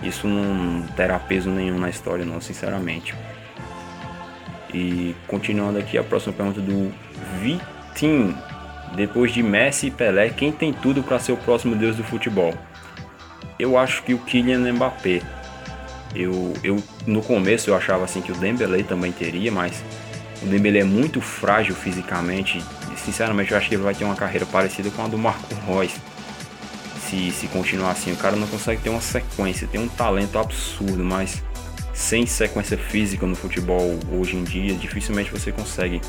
isso 0.02 0.26
não 0.26 0.82
terá 0.96 1.18
peso 1.18 1.50
nenhum 1.50 1.78
na 1.78 1.90
história, 1.90 2.24
não, 2.24 2.40
sinceramente. 2.40 3.14
E 4.72 5.14
continuando 5.26 5.78
aqui, 5.78 5.98
a 5.98 6.02
próxima 6.02 6.32
pergunta 6.32 6.60
do 6.60 6.92
Vitim. 7.40 8.36
Depois 8.94 9.32
de 9.32 9.42
Messi 9.42 9.86
e 9.86 9.90
Pelé, 9.90 10.30
quem 10.30 10.50
tem 10.50 10.72
tudo 10.72 11.02
para 11.02 11.18
ser 11.18 11.32
o 11.32 11.36
próximo 11.36 11.76
deus 11.76 11.96
do 11.96 12.02
futebol? 12.02 12.52
Eu 13.58 13.78
acho 13.78 14.02
que 14.02 14.14
o 14.14 14.18
Kylian 14.18 14.72
Mbappé. 14.72 15.22
Eu, 16.12 16.54
eu 16.64 16.82
no 17.06 17.22
começo 17.22 17.70
eu 17.70 17.76
achava 17.76 18.04
assim 18.04 18.20
que 18.20 18.32
o 18.32 18.34
Dembélé 18.34 18.82
também 18.82 19.12
teria, 19.12 19.52
mas 19.52 19.80
o 20.42 20.46
Dembélé 20.46 20.80
é 20.80 20.84
muito 20.84 21.20
frágil 21.20 21.74
fisicamente. 21.74 22.60
Sinceramente, 23.04 23.52
eu 23.52 23.58
acho 23.58 23.68
que 23.68 23.74
ele 23.74 23.82
vai 23.82 23.94
ter 23.94 24.04
uma 24.04 24.14
carreira 24.14 24.46
parecida 24.46 24.90
com 24.90 25.04
a 25.04 25.08
do 25.08 25.18
Marco 25.18 25.54
Reus. 25.66 25.92
Se, 27.08 27.30
se 27.32 27.46
continuar 27.48 27.90
assim, 27.90 28.12
o 28.12 28.16
cara 28.16 28.36
não 28.36 28.46
consegue 28.46 28.82
ter 28.82 28.90
uma 28.90 29.00
sequência, 29.00 29.66
tem 29.66 29.80
um 29.80 29.88
talento 29.88 30.38
absurdo, 30.38 31.02
mas 31.02 31.42
sem 31.92 32.24
sequência 32.26 32.78
física 32.78 33.26
no 33.26 33.34
futebol 33.34 33.98
hoje 34.12 34.36
em 34.36 34.44
dia, 34.44 34.74
dificilmente 34.74 35.30
você 35.30 35.50
consegue 35.50 36.00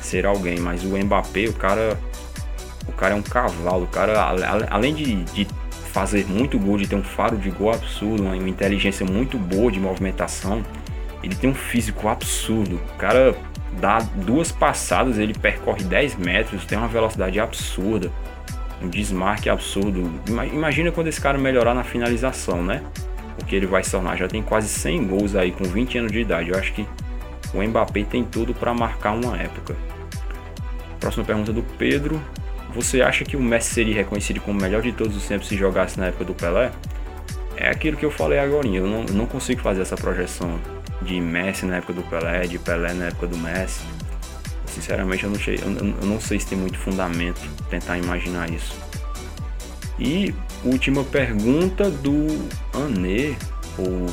ser 0.00 0.26
alguém. 0.26 0.58
Mas 0.58 0.84
o 0.84 0.96
Mbappé, 0.96 1.46
o 1.46 1.52
cara, 1.52 1.98
o 2.86 2.92
cara 2.92 3.14
é 3.14 3.16
um 3.16 3.22
cavalo. 3.22 3.84
O 3.84 3.88
cara, 3.88 4.20
além 4.70 4.94
de, 4.94 5.24
de 5.24 5.46
fazer 5.92 6.26
muito 6.26 6.58
gol, 6.58 6.76
de 6.76 6.86
ter 6.86 6.96
um 6.96 7.02
faro 7.02 7.36
de 7.36 7.50
gol 7.50 7.72
absurdo, 7.72 8.22
uma 8.22 8.36
inteligência 8.36 9.06
muito 9.06 9.38
boa 9.38 9.70
de 9.70 9.80
movimentação, 9.80 10.62
ele 11.22 11.34
tem 11.34 11.50
um 11.50 11.54
físico 11.54 12.08
absurdo. 12.08 12.76
O 12.94 12.98
cara 12.98 13.34
dá 13.80 13.98
duas 13.98 14.52
passadas, 14.52 15.18
ele 15.18 15.34
percorre 15.34 15.84
10 15.84 16.16
metros, 16.16 16.64
tem 16.64 16.78
uma 16.78 16.88
velocidade 16.88 17.40
absurda, 17.40 18.10
um 18.82 18.88
desmarque 18.88 19.48
absurdo. 19.48 20.10
Imagina 20.52 20.90
quando 20.90 21.08
esse 21.08 21.20
cara 21.20 21.38
melhorar 21.38 21.74
na 21.74 21.84
finalização, 21.84 22.62
né? 22.62 22.82
o 23.40 23.44
que 23.44 23.56
ele 23.56 23.66
vai 23.66 23.82
se 23.82 23.90
tornar. 23.90 24.16
Já 24.16 24.28
tem 24.28 24.42
quase 24.42 24.68
100 24.68 25.06
gols 25.06 25.34
aí 25.34 25.52
com 25.52 25.64
20 25.64 25.98
anos 25.98 26.12
de 26.12 26.20
idade. 26.20 26.50
Eu 26.50 26.58
acho 26.58 26.72
que 26.72 26.86
o 27.54 27.62
Mbappé 27.62 28.04
tem 28.04 28.24
tudo 28.24 28.54
para 28.54 28.72
marcar 28.74 29.12
uma 29.12 29.36
época. 29.36 29.76
Próxima 31.00 31.24
pergunta 31.24 31.52
do 31.52 31.62
Pedro. 31.62 32.22
Você 32.74 33.02
acha 33.02 33.24
que 33.24 33.36
o 33.36 33.40
Messi 33.40 33.74
seria 33.74 33.94
reconhecido 33.94 34.40
como 34.40 34.58
o 34.58 34.62
melhor 34.62 34.80
de 34.80 34.92
todos 34.92 35.16
os 35.16 35.26
tempos 35.26 35.48
se 35.48 35.56
jogasse 35.56 35.98
na 35.98 36.06
época 36.06 36.24
do 36.24 36.34
Pelé? 36.34 36.70
É 37.56 37.68
aquilo 37.68 37.96
que 37.96 38.04
eu 38.04 38.10
falei 38.10 38.38
agora. 38.38 38.66
Eu 38.66 38.86
não, 38.86 39.04
eu 39.04 39.14
não 39.14 39.26
consigo 39.26 39.60
fazer 39.60 39.82
essa 39.82 39.96
projeção 39.96 40.58
de 41.02 41.20
Messi 41.20 41.66
na 41.66 41.76
época 41.76 41.92
do 41.92 42.02
Pelé, 42.02 42.46
de 42.46 42.58
Pelé 42.58 42.92
na 42.92 43.06
época 43.06 43.26
do 43.26 43.36
Messi. 43.36 43.82
Sinceramente, 44.66 45.24
eu 45.24 45.30
não, 45.30 45.38
sei, 45.38 45.58
eu, 45.60 46.06
não 46.06 46.20
sei 46.20 46.40
se 46.40 46.46
tem 46.46 46.56
muito 46.56 46.78
fundamento 46.78 47.40
tentar 47.68 47.98
imaginar 47.98 48.50
isso. 48.50 48.74
E 49.98 50.34
última 50.64 51.04
pergunta 51.04 51.90
do 51.90 52.26
Anê, 52.72 53.34
ou 53.76 54.06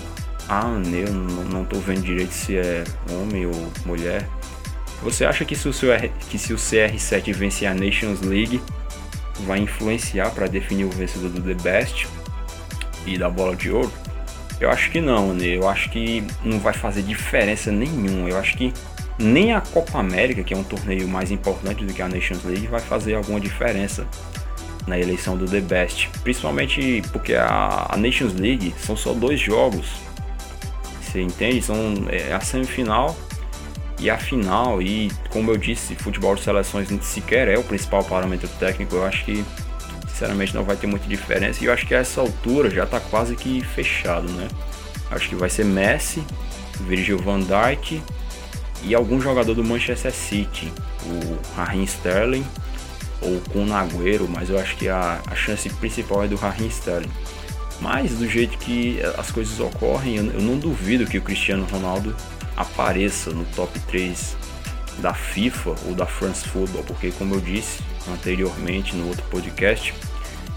a 0.47 0.65
Anê, 0.65 1.03
eu 1.03 1.13
não 1.13 1.63
estou 1.63 1.79
vendo 1.79 2.01
direito 2.01 2.31
se 2.31 2.57
é 2.57 2.83
homem 3.11 3.45
ou 3.45 3.71
mulher. 3.85 4.27
Você 5.01 5.23
acha 5.23 5.45
que 5.45 5.55
se 5.55 5.69
o, 5.69 5.73
seu, 5.73 5.91
que 6.29 6.37
se 6.37 6.53
o 6.53 6.57
CR7 6.57 7.33
vencer 7.33 7.69
a 7.69 7.73
Nations 7.73 8.21
League, 8.21 8.61
vai 9.45 9.59
influenciar 9.59 10.31
para 10.31 10.47
definir 10.47 10.83
o 10.83 10.89
vencedor 10.89 11.29
do 11.29 11.41
The 11.41 11.53
Best 11.63 12.07
e 13.05 13.17
da 13.17 13.29
bola 13.29 13.55
de 13.55 13.71
ouro? 13.71 13.91
Eu 14.59 14.69
acho 14.69 14.91
que 14.91 14.99
não, 14.99 15.33
né? 15.33 15.45
Eu 15.45 15.67
acho 15.67 15.89
que 15.89 16.23
não 16.43 16.59
vai 16.59 16.73
fazer 16.73 17.01
diferença 17.01 17.71
nenhuma. 17.71 18.29
Eu 18.29 18.37
acho 18.37 18.57
que 18.57 18.73
nem 19.17 19.53
a 19.53 19.61
Copa 19.61 19.99
América, 19.99 20.43
que 20.43 20.53
é 20.53 20.57
um 20.57 20.63
torneio 20.63 21.07
mais 21.07 21.31
importante 21.31 21.85
do 21.85 21.93
que 21.93 22.01
a 22.01 22.07
Nations 22.07 22.43
League, 22.43 22.67
vai 22.67 22.79
fazer 22.79 23.15
alguma 23.15 23.39
diferença 23.39 24.07
na 24.87 24.97
eleição 24.97 25.37
do 25.37 25.45
The 25.45 25.61
Best, 25.61 26.09
principalmente 26.23 27.03
porque 27.11 27.35
a, 27.35 27.95
Nations 27.97 28.33
League 28.33 28.73
são 28.79 28.95
só 28.95 29.13
dois 29.13 29.39
jogos, 29.39 29.85
você 31.01 31.21
entende? 31.21 31.61
São 31.61 31.77
é, 32.09 32.33
a 32.33 32.39
semifinal 32.39 33.15
e 33.99 34.09
a 34.09 34.17
final 34.17 34.81
e 34.81 35.11
como 35.29 35.51
eu 35.51 35.57
disse, 35.57 35.95
futebol 35.95 36.33
de 36.33 36.41
seleções 36.41 36.87
sequer 37.03 37.47
é 37.47 37.57
o 37.57 37.63
principal 37.63 38.03
parâmetro 38.03 38.47
técnico. 38.59 38.95
Eu 38.95 39.05
acho 39.05 39.25
que 39.25 39.45
sinceramente 40.19 40.53
não 40.53 40.65
vai 40.65 40.75
ter 40.75 40.85
muita 40.85 41.07
diferença 41.07 41.63
e 41.63 41.67
eu 41.67 41.73
acho 41.73 41.87
que 41.87 41.95
a 41.95 41.99
essa 41.99 42.19
altura 42.19 42.69
já 42.69 42.83
está 42.83 42.99
quase 42.99 43.37
que 43.37 43.63
fechado, 43.63 44.29
né? 44.33 44.49
Acho 45.09 45.29
que 45.29 45.35
vai 45.35 45.49
ser 45.49 45.63
Messi, 45.63 46.21
Virgil 46.81 47.17
van 47.17 47.39
Dijk 47.39 48.03
e 48.83 48.93
algum 48.93 49.21
jogador 49.21 49.55
do 49.55 49.63
Manchester 49.63 50.11
City, 50.11 50.71
o 51.05 51.55
Raheem 51.55 51.85
Sterling 51.85 52.45
ou 53.21 53.39
com 53.51 53.63
o 53.63 53.65
Nagüero, 53.65 54.27
mas 54.27 54.49
eu 54.49 54.59
acho 54.59 54.75
que 54.75 54.89
a, 54.89 55.21
a 55.25 55.35
chance 55.35 55.69
principal 55.69 56.23
é 56.23 56.27
do 56.27 56.35
Raheem 56.35 56.67
Sterling. 56.67 57.11
Mas 57.79 58.11
do 58.11 58.27
jeito 58.27 58.57
que 58.57 59.01
as 59.17 59.31
coisas 59.31 59.57
ocorrem, 59.59 60.17
eu, 60.17 60.25
eu 60.25 60.41
não 60.41 60.57
duvido 60.57 61.05
que 61.05 61.17
o 61.17 61.21
Cristiano 61.21 61.65
Ronaldo 61.71 62.13
apareça 62.57 63.31
no 63.31 63.45
top 63.55 63.79
3 63.87 64.35
da 65.01 65.13
FIFA 65.13 65.75
ou 65.87 65.95
da 65.95 66.05
France 66.05 66.47
Football, 66.49 66.83
porque 66.83 67.09
como 67.11 67.35
eu 67.35 67.41
disse 67.41 67.81
anteriormente 68.07 68.95
no 68.95 69.07
outro 69.07 69.23
podcast, 69.29 69.93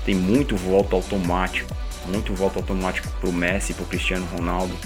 tem 0.05 0.15
muito 0.15 0.57
voto 0.57 0.97
automático, 0.97 1.75
muito 2.07 2.35
voto 2.35 2.59
automático 2.59 3.09
para 3.21 3.31
o 3.31 3.33
Messi, 3.33 3.75
para 3.75 3.85
o 3.85 3.87
Cristiano 3.87 4.27
Ronaldo 4.27 4.77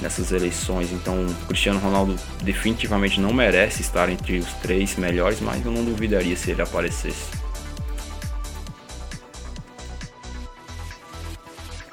nessas 0.00 0.32
eleições. 0.32 0.92
Então, 0.92 1.26
o 1.26 1.46
Cristiano 1.46 1.78
Ronaldo 1.80 2.16
definitivamente 2.42 3.20
não 3.20 3.32
merece 3.32 3.82
estar 3.82 4.08
entre 4.08 4.38
os 4.38 4.52
três 4.54 4.96
melhores, 4.96 5.40
mas 5.40 5.64
eu 5.64 5.72
não 5.72 5.84
duvidaria 5.84 6.36
se 6.36 6.50
ele 6.50 6.62
aparecesse. 6.62 7.30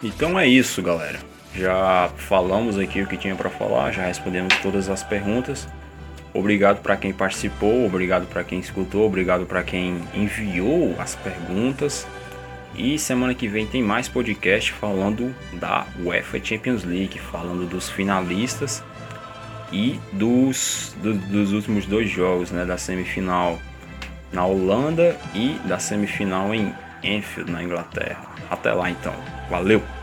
Então 0.01 0.37
é 0.37 0.45
isso, 0.45 0.81
galera. 0.81 1.19
Já 1.55 2.11
falamos 2.17 2.77
aqui 2.77 3.01
o 3.01 3.07
que 3.07 3.15
tinha 3.15 3.35
para 3.35 3.49
falar, 3.49 3.91
já 3.91 4.05
respondemos 4.05 4.53
todas 4.57 4.89
as 4.89 5.01
perguntas. 5.03 5.67
Obrigado 6.33 6.81
para 6.81 6.97
quem 6.97 7.13
participou, 7.13 7.85
obrigado 7.85 8.25
para 8.25 8.43
quem 8.43 8.59
escutou, 8.59 9.05
obrigado 9.05 9.45
para 9.45 9.63
quem 9.63 10.01
enviou 10.15 10.95
as 10.99 11.15
perguntas. 11.15 12.07
E 12.75 12.97
semana 12.97 13.35
que 13.35 13.47
vem 13.47 13.67
tem 13.67 13.83
mais 13.83 14.07
podcast 14.07 14.71
falando 14.71 15.33
da 15.53 15.85
UEFA 16.03 16.43
Champions 16.43 16.83
League, 16.83 17.19
falando 17.19 17.69
dos 17.69 17.87
finalistas 17.87 18.83
e 19.71 19.99
dos, 20.11 20.95
do, 21.01 21.13
dos 21.13 21.53
últimos 21.53 21.85
dois 21.85 22.09
jogos, 22.09 22.49
né, 22.49 22.65
da 22.65 22.77
semifinal 22.77 23.59
na 24.31 24.43
Holanda 24.43 25.15
e 25.35 25.59
da 25.65 25.77
semifinal 25.77 26.53
em 26.53 26.73
Enfield, 27.03 27.51
na 27.51 27.63
Inglaterra. 27.63 28.23
Até 28.49 28.73
lá 28.73 28.89
então. 28.89 29.13
Valeu! 29.49 30.02